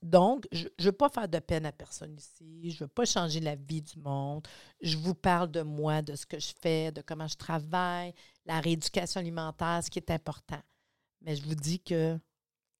Donc, 0.02 0.46
je 0.52 0.66
ne 0.78 0.84
veux 0.84 0.92
pas 0.92 1.08
faire 1.08 1.28
de 1.28 1.38
peine 1.40 1.66
à 1.66 1.72
personne 1.72 2.14
ici, 2.16 2.70
je 2.70 2.76
ne 2.76 2.78
veux 2.80 2.88
pas 2.88 3.04
changer 3.04 3.40
la 3.40 3.56
vie 3.56 3.82
du 3.82 3.98
monde. 3.98 4.46
Je 4.80 4.96
vous 4.96 5.14
parle 5.14 5.50
de 5.50 5.62
moi, 5.62 6.00
de 6.00 6.14
ce 6.14 6.26
que 6.26 6.38
je 6.38 6.52
fais, 6.60 6.92
de 6.92 7.02
comment 7.02 7.26
je 7.26 7.36
travaille, 7.36 8.14
la 8.44 8.60
rééducation 8.60 9.20
alimentaire, 9.20 9.82
ce 9.82 9.90
qui 9.90 9.98
est 9.98 10.10
important. 10.10 10.62
Mais 11.22 11.34
je 11.34 11.42
vous 11.42 11.54
dis 11.54 11.80
que 11.80 12.18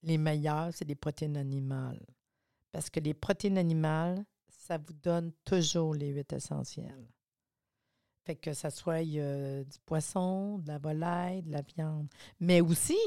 les 0.02 0.18
meilleurs, 0.18 0.70
c'est 0.72 0.84
les 0.84 0.94
protéines 0.94 1.36
animales. 1.36 2.04
Parce 2.70 2.90
que 2.90 3.00
les 3.00 3.14
protéines 3.14 3.58
animales, 3.58 4.24
ça 4.48 4.78
vous 4.78 4.92
donne 4.92 5.32
toujours 5.44 5.94
les 5.94 6.10
huit 6.10 6.32
essentiels. 6.32 7.08
Fait 8.24 8.36
que 8.36 8.52
ça 8.54 8.70
soit 8.70 9.04
du 9.04 9.78
poisson, 9.84 10.58
de 10.58 10.68
la 10.68 10.78
volaille, 10.78 11.42
de 11.42 11.52
la 11.52 11.62
viande, 11.62 12.08
mais 12.40 12.60
aussi 12.60 12.98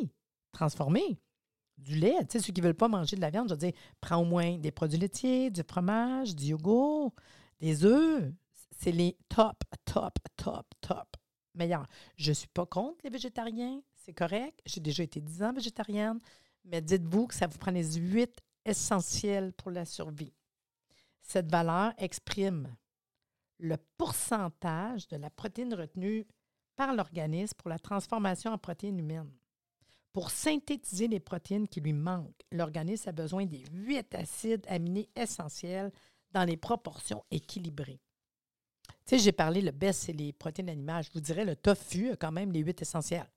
transformé. 0.52 1.19
Du 1.78 1.96
lait, 1.96 2.18
tu 2.22 2.26
sais, 2.32 2.40
ceux 2.40 2.54
qui 2.54 2.62
ne 2.62 2.66
veulent 2.66 2.76
pas 2.76 2.88
manger 2.88 3.16
de 3.16 3.22
la 3.22 3.30
viande, 3.30 3.50
je 3.50 3.54
veux 3.54 3.60
dire, 3.60 3.74
prends 4.02 4.18
au 4.18 4.26
moins 4.26 4.58
des 4.58 4.72
produits 4.72 4.98
laitiers, 4.98 5.52
du 5.52 5.62
fromage, 5.62 6.36
du 6.36 6.46
yogourt, 6.46 7.13
des 7.60 7.86
œufs. 7.86 8.32
C'est 8.80 8.92
les 8.92 9.18
top, 9.30 9.63
top, 9.86 10.18
top, 10.36 10.66
top 10.82 11.18
meilleurs. 11.58 11.88
Je 12.16 12.30
ne 12.30 12.34
suis 12.34 12.48
pas 12.48 12.66
contre 12.66 13.00
les 13.04 13.10
végétariens, 13.10 13.82
c'est 13.96 14.13
correct. 14.13 14.60
J'ai 14.66 14.80
déjà 14.80 15.04
été 15.04 15.20
10 15.20 15.44
ans 15.44 15.54
végétarienne, 15.54 16.20
mais 16.63 16.82
dites-vous 16.82 17.28
que 17.28 17.34
ça 17.34 17.48
vous 17.48 17.58
prend 17.58 17.72
les 17.72 17.96
huit 17.96 18.40
essentiels 18.66 19.54
pour 19.54 19.72
la 19.72 19.86
survie. 19.86 20.34
Cette 21.22 21.52
valeur 21.52 21.94
exprime 21.98 22.76
le 23.60 23.76
pourcentage 23.98 25.08
de 25.08 25.18
la 25.18 25.30
protéine 25.30 25.74
retenue 25.74 26.26
par 26.76 26.94
l'organisme 26.94 27.56
pour 27.58 27.70
la 27.70 27.80
transformation 27.80 28.52
en 28.52 28.58
protéines 28.58 29.00
humaines. 29.00 29.32
Pour 30.17 30.32
synthétiser 30.32 31.08
les 31.08 31.19
protéines 31.19 31.67
qui 31.67 31.80
lui 31.80 31.93
manquent, 31.93 32.41
l'organisme 32.51 33.10
a 33.10 33.12
besoin 33.12 33.45
des 33.45 33.63
huit 33.71 34.15
acides 34.15 34.65
aminés 34.67 35.12
essentiels 35.15 35.91
dans 36.32 36.43
les 36.43 36.58
proportions 36.58 37.23
équilibrées. 37.30 37.99
Tu 38.88 38.95
sais, 39.06 39.19
j'ai 39.19 39.32
parlé, 39.32 39.62
le 39.62 39.69
best, 39.69 40.06
c'est 40.06 40.13
les 40.13 40.34
protéines 40.34 40.69
animales. 40.69 41.03
Je 41.03 41.12
vous 41.13 41.19
dirais, 41.19 41.45
le 41.45 41.56
tofu 41.56 42.10
a 42.10 42.15
quand 42.15 42.32
même 42.32 42.51
les 42.51 42.62
huit 42.62 42.82
essentiels 42.82 43.30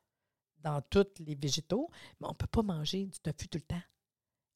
dans 0.63 0.81
tous 0.81 1.05
les 1.19 1.35
végétaux, 1.35 1.91
mais 2.19 2.29
on 2.29 2.31
ne 2.31 2.37
peut 2.37 2.47
pas 2.47 2.63
manger 2.63 3.05
du 3.05 3.19
tofu 3.19 3.47
tout 3.49 3.59
le 3.59 3.77
temps. 3.77 3.83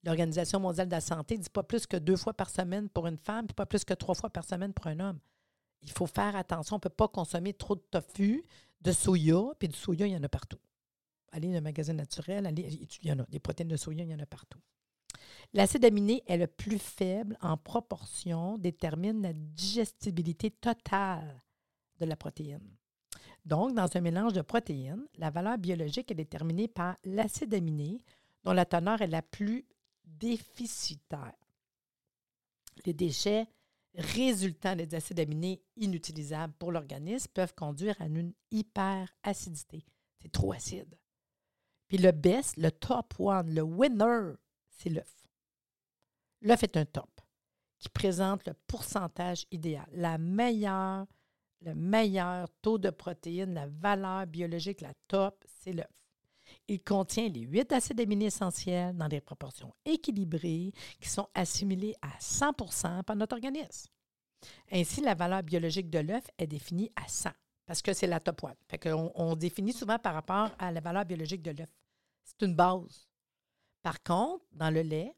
L'Organisation 0.03 0.61
mondiale 0.61 0.87
de 0.89 0.93
la 0.93 1.03
santé 1.03 1.37
dit 1.37 1.51
pas 1.51 1.63
plus 1.63 1.87
que 1.87 1.99
deux 1.99 2.17
fois 2.17 2.33
par 2.33 2.49
semaine 2.49 2.89
pour 2.89 3.07
une 3.07 3.19
femme, 3.19 3.49
puis 3.49 3.55
pas 3.55 3.67
plus 3.67 3.85
que 3.85 3.93
trois 3.93 4.15
fois 4.15 4.31
par 4.31 4.47
semaine 4.47 4.73
pour 4.73 4.87
un 4.87 4.99
homme. 4.99 5.19
Il 5.83 5.91
faut 5.91 6.07
faire 6.07 6.35
attention. 6.37 6.77
On 6.77 6.79
ne 6.79 6.81
peut 6.85 6.89
pas 6.89 7.07
consommer 7.07 7.53
trop 7.53 7.75
de 7.75 7.85
tofu, 7.91 8.47
de 8.81 8.93
soya, 8.93 9.43
puis 9.59 9.69
du 9.69 9.77
soya, 9.77 10.07
il 10.07 10.15
y 10.15 10.17
en 10.17 10.23
a 10.23 10.29
partout. 10.31 10.57
Allez 11.35 11.51
dans 11.51 11.59
un 11.59 11.63
magasin 11.63 11.95
naturel, 11.95 12.49
il 12.57 12.89
y 13.03 13.11
en 13.11 13.19
a. 13.19 13.25
Des 13.25 13.41
protéines 13.41 13.69
de 13.69 13.77
soya, 13.77 14.05
il 14.05 14.11
y 14.11 14.15
en 14.15 14.21
a 14.21 14.27
partout. 14.27 14.61
L'acide 15.53 15.85
aminé 15.85 16.23
est 16.29 16.37
le 16.37 16.47
plus 16.47 16.79
faible 16.79 17.37
en 17.41 17.57
proportion, 17.57 18.57
détermine 18.57 19.21
la 19.21 19.33
digestibilité 19.33 20.53
totale 20.53 21.43
de 21.99 22.05
la 22.05 22.15
protéine. 22.15 22.77
Donc, 23.45 23.75
dans 23.75 23.89
un 23.97 24.01
mélange 24.01 24.33
de 24.33 24.43
protéines, 24.43 25.09
la 25.19 25.31
valeur 25.31 25.59
biologique 25.59 26.13
est 26.13 26.15
déterminée 26.15 26.69
par 26.69 26.97
l'acide 27.05 27.53
aminé, 27.53 27.99
dont 28.45 28.53
la 28.53 28.65
teneur 28.65 29.03
est 29.03 29.09
la 29.09 29.23
plus 29.23 29.67
déficitaire. 30.05 31.35
Les 32.87 32.95
déchets 32.95 33.49
résultant 33.97 34.77
des 34.77 34.95
acides 34.95 35.19
aminés 35.19 35.63
inutilisables 35.77 36.55
pour 36.61 36.71
l'organisme 36.71 37.31
peuvent 37.35 37.55
conduire 37.55 38.01
à 38.01 38.07
une 38.07 38.35
hyperacidité. 38.53 39.85
C'est 40.21 40.31
trop 40.31 40.53
acide. 40.53 40.97
Puis 41.89 41.99
le 41.99 42.13
best, 42.13 42.57
le 42.57 42.71
top 42.71 43.15
one, 43.19 43.55
le 43.55 43.63
winner, 43.63 44.35
c'est 44.71 44.91
l'œuf. 44.91 45.29
L'œuf 46.41 46.63
est 46.63 46.77
un 46.77 46.85
top 46.85 47.21
qui 47.79 47.89
présente 47.89 48.47
le 48.47 48.55
pourcentage 48.67 49.47
idéal, 49.51 49.87
la 49.93 50.19
meilleure, 50.19 51.07
le 51.61 51.75
meilleur 51.75 52.49
taux 52.63 52.79
de 52.79 52.91
protéines, 52.91 53.55
la 53.55 53.67
valeur 53.67 54.27
biologique, 54.27 54.81
la 54.81 54.93
top, 55.09 55.45
c'est 55.47 55.73
l'œuf. 55.73 55.87
Il 56.69 56.83
contient 56.83 57.29
les 57.29 57.41
huit 57.41 57.73
acides 57.73 58.01
aminés 58.01 58.27
essentiels 58.27 58.97
dans 58.97 59.09
des 59.09 59.21
proportions 59.21 59.75
équilibrées 59.85 60.73
qui 61.01 61.09
sont 61.09 61.29
assimilés 61.35 61.95
à 62.03 62.19
100% 62.19 63.03
par 63.03 63.17
notre 63.17 63.35
organisme. 63.35 63.91
Ainsi, 64.71 65.01
la 65.01 65.15
valeur 65.15 65.43
biologique 65.43 65.91
de 65.91 65.99
l'œuf 65.99 66.25
est 66.39 66.47
définie 66.47 66.91
à 66.97 67.09
100 67.09 67.31
parce 67.67 67.83
que 67.83 67.93
c'est 67.93 68.07
la 68.07 68.21
top 68.21 68.43
one. 68.45 69.11
On 69.15 69.37
définit 69.37 69.73
souvent 69.73 69.99
par 69.99 70.15
rapport 70.15 70.51
à 70.59 70.71
la 70.71 70.81
valeur 70.81 71.05
biologique 71.05 71.43
de 71.43 71.51
l'œuf. 71.53 71.71
C'est 72.23 72.43
une 72.43 72.55
base. 72.55 73.09
Par 73.83 74.03
contre, 74.03 74.45
dans 74.53 74.71
le 74.71 74.83
lait, 74.83 75.15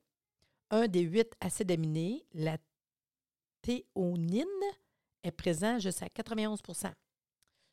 un 0.70 0.88
des 0.88 1.02
huit 1.02 1.32
acides 1.40 1.70
aminés, 1.70 2.26
la 2.34 2.58
théonine, 3.62 4.44
est 5.22 5.32
présent 5.32 5.78
jusqu'à 5.78 6.06
91% 6.06 6.92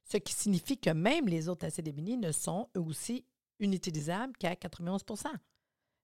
ce 0.06 0.18
qui 0.18 0.34
signifie 0.34 0.78
que 0.78 0.90
même 0.90 1.28
les 1.28 1.50
autres 1.50 1.66
acides 1.66 1.88
aminés 1.88 2.18
ne 2.18 2.32
sont 2.32 2.70
eux 2.76 2.82
aussi 2.82 3.26
inutilisable 3.60 4.34
qu'à 4.38 4.54
91% 4.54 5.28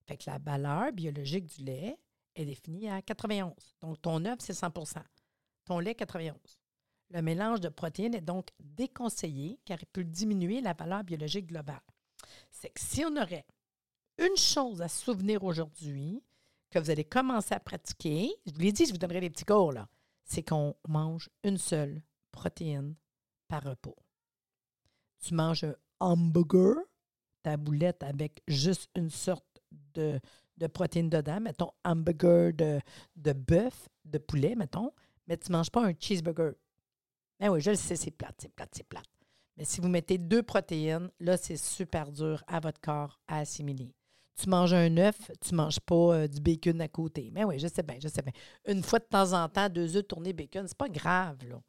Fait 0.06 0.18
que 0.18 0.24
la 0.30 0.38
valeur 0.38 0.92
biologique 0.92 1.46
du 1.46 1.64
lait 1.64 1.98
est 2.36 2.46
définie 2.46 2.90
à 2.90 3.02
91. 3.02 3.54
Donc, 3.82 4.02
ton 4.02 4.24
œuf, 4.26 4.40
c'est 4.40 4.54
100% 4.54 5.04
Ton 5.66 5.80
lait, 5.80 5.96
91. 5.96 6.59
Le 7.12 7.22
mélange 7.22 7.60
de 7.60 7.70
protéines 7.70 8.14
est 8.14 8.22
donc 8.22 8.50
déconseillé 8.60 9.60
car 9.66 9.78
il 9.82 9.88
peut 9.88 10.04
diminuer 10.04 10.62
la 10.62 10.74
valeur 10.74 11.04
biologique 11.04 11.48
globale. 11.48 11.82
C'est 12.52 12.70
que 12.70 12.80
si 12.80 13.04
on 13.04 13.16
aurait 13.16 13.46
une 14.20 14.38
chose 14.38 14.82
à 14.82 14.88
souvenir 14.88 15.44
aujourd'hui, 15.44 16.22
que 16.70 16.78
vous 16.78 16.90
allez 16.90 17.04
commencer 17.04 17.56
à 17.56 17.60
pratiquer, 17.60 18.32
je 18.46 18.54
vous 18.54 18.60
l'ai 18.60 18.72
dit, 18.72 18.86
je 18.86 18.92
vous 18.92 18.98
donnerai 18.98 19.22
des 19.22 19.30
petits 19.30 19.46
cours, 19.46 19.72
là, 19.72 19.88
c'est 20.24 20.44
qu'on 20.44 20.76
mange 20.88 21.30
une 21.44 21.58
seule 21.58 22.02
protéine 22.32 22.96
par 23.48 23.64
repas. 23.64 23.96
Tu 25.20 25.34
manges 25.34 25.64
un 25.64 25.76
hamburger, 26.00 26.76
ta 27.42 27.58
boulette 27.58 28.04
avec 28.04 28.44
juste 28.48 28.90
une 28.96 29.10
sorte 29.10 29.46
de, 29.72 30.20
de 30.58 30.68
protéines 30.68 31.10
dedans, 31.10 31.40
mettons 31.42 31.72
hamburger 31.84 32.54
de, 32.54 32.80
de 33.16 33.34
bœuf, 33.34 33.90
de 34.06 34.20
poulet, 34.20 34.56
mettons, 34.56 34.92
mais 35.28 35.38
tu 35.38 35.52
ne 35.52 35.58
manges 35.58 35.72
pas 35.72 35.86
un 35.86 35.94
cheeseburger. 35.98 36.54
Ben 37.40 37.50
oui, 37.50 37.62
je 37.62 37.72
le 37.72 37.76
sais, 37.76 37.96
c'est 37.96 38.12
plate, 38.12 38.36
c'est 38.38 38.54
plate, 38.54 38.70
c'est 38.74 38.88
plate. 38.88 39.06
Mais 39.56 39.66
si 39.66 39.82
vous 39.82 39.88
mettez 39.88 40.18
deux 40.18 40.44
protéines, 40.44 41.10
là, 41.20 41.38
c'est 41.38 41.58
super 41.58 42.12
dur 42.12 42.44
à 42.48 42.60
votre 42.60 42.80
corps 42.80 43.20
à 43.28 43.40
assimiler. 43.40 43.94
Tu 44.36 44.50
manges 44.50 44.74
un 44.74 44.96
œuf, 44.98 45.32
tu 45.42 45.54
ne 45.54 45.58
manges 45.58 45.82
pas 45.82 46.16
euh, 46.16 46.28
du 46.28 46.40
bacon 46.40 46.80
à 46.80 46.88
côté. 46.88 47.30
Mais 47.34 47.44
oui, 47.44 47.60
je 47.60 47.68
sais 47.68 47.84
bien, 47.84 47.98
je 48.02 48.08
sais 48.08 48.22
bien. 48.22 48.32
Une 48.68 48.84
fois 48.84 49.00
de 49.00 49.06
temps 49.06 49.34
en 49.34 49.50
temps, 49.50 49.68
deux 49.68 49.98
œufs 49.98 50.08
tournés 50.08 50.32
bacon, 50.32 50.66
c'est 50.66 50.78
pas 50.78 50.88
grave, 50.88 51.46
là. 51.46 51.62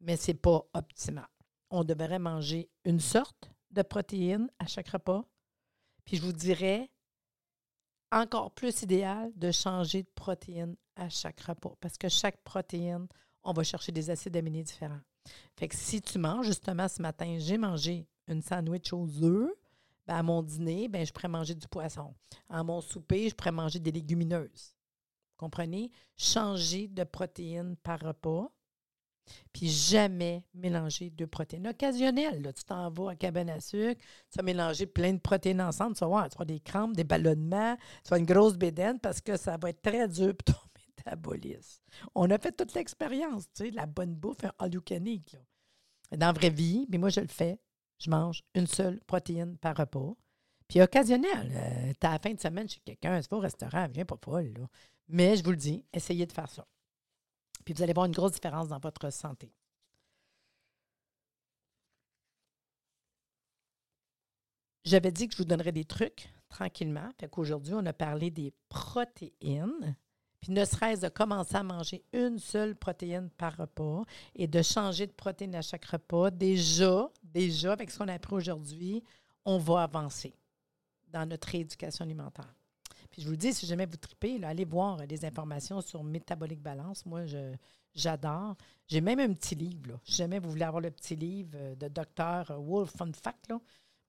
Mais 0.00 0.16
c'est 0.16 0.34
pas 0.34 0.64
optimal. 0.74 1.26
On 1.70 1.82
devrait 1.82 2.20
manger 2.20 2.70
une 2.84 3.00
sorte 3.00 3.50
de 3.72 3.82
protéines 3.82 4.48
à 4.60 4.66
chaque 4.66 4.88
repas. 4.88 5.24
Puis 6.04 6.18
je 6.18 6.22
vous 6.22 6.32
dirais, 6.32 6.88
encore 8.12 8.52
plus 8.52 8.82
idéal 8.82 9.32
de 9.34 9.50
changer 9.50 10.04
de 10.04 10.10
protéines 10.14 10.76
à 10.96 11.08
chaque 11.08 11.40
repas 11.40 11.74
parce 11.80 11.98
que 11.98 12.08
chaque 12.08 12.42
protéine, 12.42 13.06
on 13.48 13.52
va 13.52 13.64
chercher 13.64 13.92
des 13.92 14.10
acides 14.10 14.36
aminés 14.36 14.62
différents. 14.62 15.00
Fait 15.56 15.68
que 15.68 15.74
si 15.74 16.02
tu 16.02 16.18
manges, 16.18 16.46
justement, 16.46 16.86
ce 16.86 17.00
matin, 17.00 17.36
j'ai 17.38 17.56
mangé 17.56 18.06
une 18.26 18.42
sandwich 18.42 18.92
aux 18.92 19.08
œufs, 19.22 19.50
ben, 20.06 20.16
à 20.16 20.22
mon 20.22 20.42
dîner, 20.42 20.88
ben, 20.88 21.04
je 21.04 21.12
pourrais 21.12 21.28
manger 21.28 21.54
du 21.54 21.66
poisson. 21.66 22.14
À 22.50 22.62
mon 22.62 22.82
souper, 22.82 23.30
je 23.30 23.34
pourrais 23.34 23.52
manger 23.52 23.78
des 23.78 23.90
légumineuses. 23.90 24.74
Comprenez? 25.38 25.90
Changer 26.16 26.88
de 26.88 27.04
protéines 27.04 27.76
par 27.76 28.00
repas 28.00 28.52
puis 29.52 29.68
jamais 29.68 30.44
mélanger 30.54 31.10
deux 31.10 31.26
protéines 31.26 31.68
occasionnelles. 31.68 32.42
Là, 32.42 32.52
tu 32.52 32.64
t'en 32.64 32.90
vas 32.90 33.10
à 33.10 33.16
cabane 33.16 33.50
à 33.50 33.60
sucre, 33.60 34.00
tu 34.30 34.36
vas 34.36 34.42
mélanger 34.42 34.86
plein 34.86 35.12
de 35.12 35.18
protéines 35.18 35.60
ensemble, 35.60 35.94
tu 35.94 36.00
vas 36.00 36.06
voir, 36.06 36.28
vas 36.36 36.44
des 36.44 36.60
crampes, 36.60 36.96
des 36.96 37.04
ballonnements, 37.04 37.76
tu 38.04 38.10
vas 38.10 38.18
une 38.18 38.26
grosse 38.26 38.56
bédaine 38.56 38.98
parce 38.98 39.20
que 39.20 39.36
ça 39.36 39.56
va 39.60 39.70
être 39.70 39.82
très 39.82 40.08
dur 40.08 40.34
pour 40.34 40.54
ton 40.54 40.67
On 42.14 42.30
a 42.30 42.38
fait 42.38 42.52
toute 42.52 42.74
l'expérience, 42.74 43.44
tu 43.54 43.64
sais, 43.64 43.70
la 43.70 43.86
bonne 43.86 44.14
bouffe, 44.14 44.44
un 44.44 44.68
Dans 44.68 45.28
la 46.12 46.32
vraie 46.32 46.50
vie, 46.50 46.86
mais 46.88 46.98
moi, 46.98 47.08
je 47.08 47.20
le 47.20 47.28
fais. 47.28 47.58
Je 47.98 48.10
mange 48.10 48.42
une 48.54 48.66
seule 48.66 49.00
protéine 49.04 49.56
par 49.58 49.76
repas. 49.76 50.14
Puis 50.68 50.82
occasionnel. 50.82 51.50
Euh, 51.52 51.92
tu 51.98 52.06
as 52.06 52.10
la 52.10 52.18
fin 52.18 52.32
de 52.32 52.40
semaine 52.40 52.68
chez 52.68 52.80
quelqu'un, 52.80 53.20
c'est 53.20 53.30
pas 53.30 53.38
au 53.38 53.40
restaurant, 53.40 53.88
viens 53.88 54.04
pas 54.04 54.18
folle. 54.22 54.52
Là. 54.56 54.68
Mais 55.08 55.36
je 55.36 55.42
vous 55.42 55.50
le 55.50 55.56
dis, 55.56 55.84
essayez 55.92 56.26
de 56.26 56.32
faire 56.32 56.50
ça. 56.50 56.66
Puis 57.64 57.74
vous 57.74 57.82
allez 57.82 57.94
voir 57.94 58.06
une 58.06 58.12
grosse 58.12 58.32
différence 58.32 58.68
dans 58.68 58.78
votre 58.78 59.10
santé. 59.10 59.52
J'avais 64.84 65.12
dit 65.12 65.28
que 65.28 65.34
je 65.34 65.38
vous 65.38 65.44
donnerais 65.44 65.72
des 65.72 65.84
trucs 65.84 66.32
tranquillement. 66.48 67.10
Fait 67.18 67.28
qu'aujourd'hui, 67.28 67.74
on 67.74 67.84
a 67.84 67.92
parlé 67.92 68.30
des 68.30 68.52
protéines. 68.68 69.96
Puis 70.40 70.52
ne 70.52 70.64
serait-ce 70.64 71.02
de 71.02 71.08
commencer 71.08 71.56
à 71.56 71.62
manger 71.62 72.04
une 72.12 72.38
seule 72.38 72.76
protéine 72.76 73.28
par 73.30 73.56
repas 73.56 74.04
et 74.36 74.46
de 74.46 74.62
changer 74.62 75.06
de 75.06 75.12
protéine 75.12 75.54
à 75.54 75.62
chaque 75.62 75.84
repas, 75.86 76.30
déjà, 76.30 77.10
déjà, 77.22 77.72
avec 77.72 77.90
ce 77.90 77.98
qu'on 77.98 78.08
a 78.08 78.14
appris 78.14 78.34
aujourd'hui, 78.34 79.02
on 79.44 79.58
va 79.58 79.82
avancer 79.82 80.34
dans 81.08 81.26
notre 81.26 81.48
rééducation 81.48 82.04
alimentaire 82.04 82.54
je 83.18 83.24
vous 83.24 83.32
le 83.32 83.36
dis, 83.36 83.52
si 83.52 83.66
jamais 83.66 83.86
vous 83.86 83.96
tripez, 83.96 84.42
allez 84.44 84.64
voir 84.64 85.06
des 85.06 85.24
informations 85.24 85.80
sur 85.80 86.04
Métabolique 86.04 86.62
Balance. 86.62 87.04
Moi, 87.04 87.22
j'adore. 87.94 88.56
J'ai 88.86 89.00
même 89.00 89.18
un 89.18 89.32
petit 89.32 89.54
livre. 89.54 89.98
Si 90.04 90.12
jamais 90.12 90.38
vous 90.38 90.50
voulez 90.50 90.64
avoir 90.64 90.80
le 90.80 90.90
petit 90.90 91.16
livre 91.16 91.50
euh, 91.54 91.74
de 91.74 91.88
Dr. 91.88 92.60
Wolf 92.60 92.90
Fun 92.96 93.12
Fact, 93.12 93.48
là, 93.48 93.60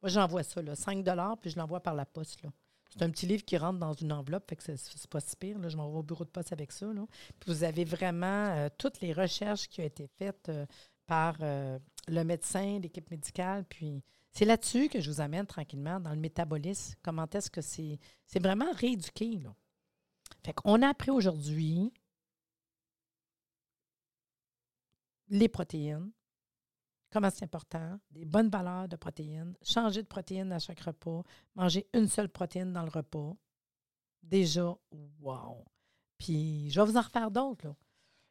moi, 0.01 0.09
j'envoie 0.09 0.43
ça, 0.43 0.61
là, 0.61 0.75
5 0.75 1.03
puis 1.41 1.49
je 1.49 1.57
l'envoie 1.57 1.81
par 1.81 1.93
la 1.93 2.05
poste. 2.05 2.39
C'est 2.89 3.03
un 3.03 3.09
petit 3.11 3.27
livre 3.27 3.45
qui 3.45 3.57
rentre 3.57 3.79
dans 3.79 3.93
une 3.93 4.11
enveloppe, 4.11 4.49
fait 4.49 4.55
que 4.55 4.63
c'est 4.63 5.09
pas 5.09 5.19
si 5.19 5.35
pire. 5.35 5.59
Là. 5.59 5.69
Je 5.69 5.77
m'envoie 5.77 5.99
au 5.99 6.03
bureau 6.03 6.25
de 6.25 6.29
poste 6.29 6.51
avec 6.51 6.71
ça. 6.71 6.87
Puis 7.39 7.51
vous 7.51 7.63
avez 7.63 7.85
vraiment 7.85 8.47
euh, 8.49 8.69
toutes 8.77 8.99
les 9.01 9.13
recherches 9.13 9.67
qui 9.67 9.81
ont 9.81 9.85
été 9.85 10.07
faites 10.17 10.49
euh, 10.49 10.65
par 11.05 11.37
le 11.39 12.23
médecin, 12.23 12.79
l'équipe 12.79 13.09
médicale, 13.09 13.65
puis 13.67 14.03
c'est 14.31 14.45
là-dessus 14.45 14.89
que 14.89 15.01
je 15.01 15.09
vous 15.09 15.21
amène 15.21 15.47
tranquillement 15.47 15.99
dans 15.99 16.11
le 16.11 16.19
métabolisme. 16.19 16.95
Comment 17.01 17.27
est-ce 17.33 17.49
que 17.49 17.61
c'est. 17.61 17.99
C'est 18.25 18.41
vraiment 18.41 18.71
rééduqué, 18.73 19.39
là? 19.39 19.55
Fait 20.45 20.53
qu'on 20.53 20.81
a 20.83 20.89
appris 20.89 21.11
aujourd'hui 21.11 21.91
les 25.29 25.49
protéines, 25.49 26.11
comment 27.11 27.29
c'est 27.29 27.45
important, 27.45 27.99
des 28.11 28.25
bonnes 28.25 28.49
valeurs 28.49 28.87
de 28.87 28.95
protéines, 28.95 29.55
changer 29.61 30.01
de 30.01 30.07
protéines 30.07 30.51
à 30.51 30.59
chaque 30.59 30.79
repas, 30.81 31.23
manger 31.55 31.87
une 31.93 32.07
seule 32.07 32.29
protéine 32.29 32.73
dans 32.73 32.83
le 32.83 32.89
repas. 32.89 33.35
Déjà, 34.23 34.75
wow! 35.19 35.65
Puis, 36.17 36.69
je 36.69 36.79
vais 36.79 36.85
vous 36.85 36.97
en 36.97 37.01
refaire 37.01 37.31
d'autres, 37.31 37.67
là. 37.67 37.75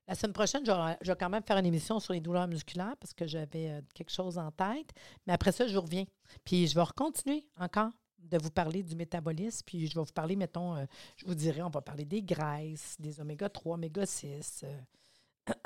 La 0.09 0.15
semaine 0.15 0.33
prochaine, 0.33 0.65
je 0.65 0.73
vais, 1.11 1.17
quand 1.17 1.29
même 1.29 1.43
faire 1.43 1.59
une 1.59 1.67
émission 1.67 2.01
sur 2.01 2.15
les 2.15 2.21
douleurs 2.21 2.49
musculaires 2.49 2.97
parce 2.99 3.13
que 3.13 3.27
j'avais 3.27 3.69
euh, 3.69 3.83
quelque 3.95 4.11
chose 4.11 4.39
en 4.39 4.51
tête. 4.51 4.91
Mais 5.27 5.35
après 5.35 5.53
ça, 5.53 5.67
je 5.67 5.77
reviens. 5.77 6.07
Puis 6.45 6.67
je 6.67 6.75
vais 6.75 6.87
continuer 6.97 7.47
encore 7.59 7.91
de 8.19 8.39
vous 8.39 8.51
parler 8.51 8.83
du 8.83 8.97
métabolisme. 8.97 9.65
Puis 9.67 9.87
je 9.87 9.95
vais 9.95 10.01
vous 10.01 10.13
parler, 10.13 10.35
mettons, 10.35 10.77
euh, 10.77 10.87
je 11.17 11.27
vous 11.27 11.35
dirais, 11.35 11.61
on 11.61 11.69
va 11.69 11.83
parler 11.83 12.07
des 12.07 12.23
graisses, 12.23 12.97
des 12.99 13.21
oméga 13.21 13.51
3, 13.51 13.75
oméga 13.75 14.07
6. 14.07 14.65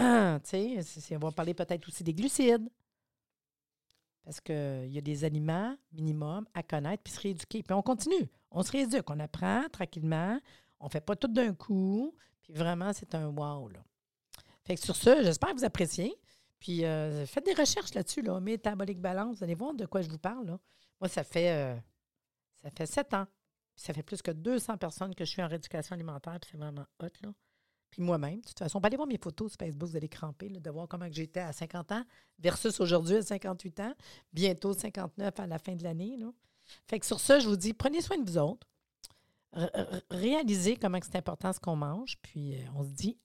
Euh, 0.01 0.39
on 1.13 1.19
va 1.19 1.31
parler 1.31 1.55
peut-être 1.55 1.87
aussi 1.87 2.03
des 2.03 2.13
glucides. 2.13 2.69
Parce 4.25 4.41
qu'il 4.41 4.93
y 4.93 4.99
a 4.99 5.01
des 5.01 5.25
aliments 5.25 5.77
minimum 5.93 6.47
à 6.55 6.63
connaître 6.63 7.03
puis 7.03 7.13
se 7.13 7.21
rééduquer. 7.21 7.63
Puis 7.63 7.75
on 7.75 7.83
continue. 7.83 8.31
On 8.51 8.63
se 8.63 8.71
rééduque. 8.71 9.11
On 9.11 9.19
apprend 9.19 9.65
tranquillement. 9.71 10.39
On 10.79 10.87
ne 10.87 10.91
fait 10.91 11.01
pas 11.01 11.17
tout 11.17 11.29
d'un 11.29 11.55
coup. 11.55 12.15
Puis 12.43 12.53
vraiment, 12.53 12.93
c'est 12.93 13.15
un 13.15 13.29
wow. 13.29 13.71
Fait 14.65 14.77
que 14.77 14.81
sur 14.81 14.97
ce, 14.97 15.23
j'espère 15.23 15.51
que 15.51 15.57
vous 15.57 15.65
appréciez. 15.65 16.15
Puis 16.61 16.85
euh, 16.85 17.27
faites 17.27 17.45
des 17.45 17.55
recherches 17.55 17.95
là-dessus, 17.95 18.23
là. 18.23 18.39
Métabolique 18.39 19.01
balance, 19.01 19.39
vous 19.39 19.45
allez 19.45 19.57
voir 19.57 19.75
de 19.75 19.85
quoi 19.87 20.03
je 20.03 20.09
vous 20.09 20.19
parle. 20.19 20.57
Moi, 21.01 21.09
ça 21.09 21.25
fait 21.25 21.51
euh, 21.51 21.77
ça 22.63 22.71
fait 22.71 22.87
sept 22.87 23.13
ans. 23.15 23.27
ça 23.75 23.93
fait 23.93 24.05
plus 24.05 24.23
que 24.23 24.31
200 24.31 24.77
personnes 24.79 25.15
que 25.15 25.25
je 25.25 25.31
suis 25.31 25.43
en 25.43 25.49
rééducation 25.49 25.95
alimentaire, 25.95 26.39
puis 26.41 26.51
c'est 26.53 26.59
vraiment 26.59 26.87
hot, 27.03 27.09
là. 27.23 27.31
Puis 27.93 28.03
moi-même, 28.03 28.41
de 28.41 28.47
toute 28.47 28.59
façon, 28.59 28.81
allez 28.81 28.97
voir 28.97 29.07
mes 29.07 29.19
photos 29.19 29.53
sur 29.53 29.59
Facebook, 29.59 29.91
vous 29.91 29.97
allez 29.97 30.09
cramper, 30.09 30.49
de 30.49 30.71
voir 30.71 30.89
comment 30.89 31.07
j'étais 31.11 31.41
à 31.41 31.53
50 31.53 31.93
ans 31.93 32.03
versus 32.39 32.81
aujourd'hui 32.81 33.17
à 33.17 33.23
58 33.23 33.81
ans, 33.81 33.93
bientôt 34.33 34.73
59 34.73 35.39
à 35.39 35.47
la 35.47 35.59
fin 35.59 35.75
de 35.75 35.85
l'année. 35.85 36.19
Fait 36.87 36.99
que 36.99 37.05
sur 37.05 37.21
ça, 37.21 37.39
je 37.39 37.47
vous 37.47 37.57
dis, 37.57 37.75
prenez 37.75 38.01
soin 38.01 38.17
de 38.17 38.29
vous 38.29 38.39
autres. 38.39 38.67
réalisez 40.11 40.77
comment 40.77 40.99
c'est 41.03 41.17
important 41.17 41.53
ce 41.53 41.61
qu'on 41.61 41.77
mange, 41.77 42.17
puis 42.23 42.55
euh, 42.55 42.65
on 42.75 42.83
se 42.83 42.89
dit 42.89 43.19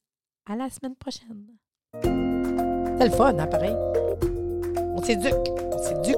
à 0.46 0.58
la 0.58 0.70
semaine 0.70 0.98
prochaine. 0.98 1.48
C'est 2.04 3.08
le 3.08 3.12
fun, 3.12 3.40
hein, 3.40 3.48
pareil? 3.48 3.74
On 4.98 5.02
s'éduque. 5.02 5.48
On 5.72 5.78
s'éduque. 5.78 6.18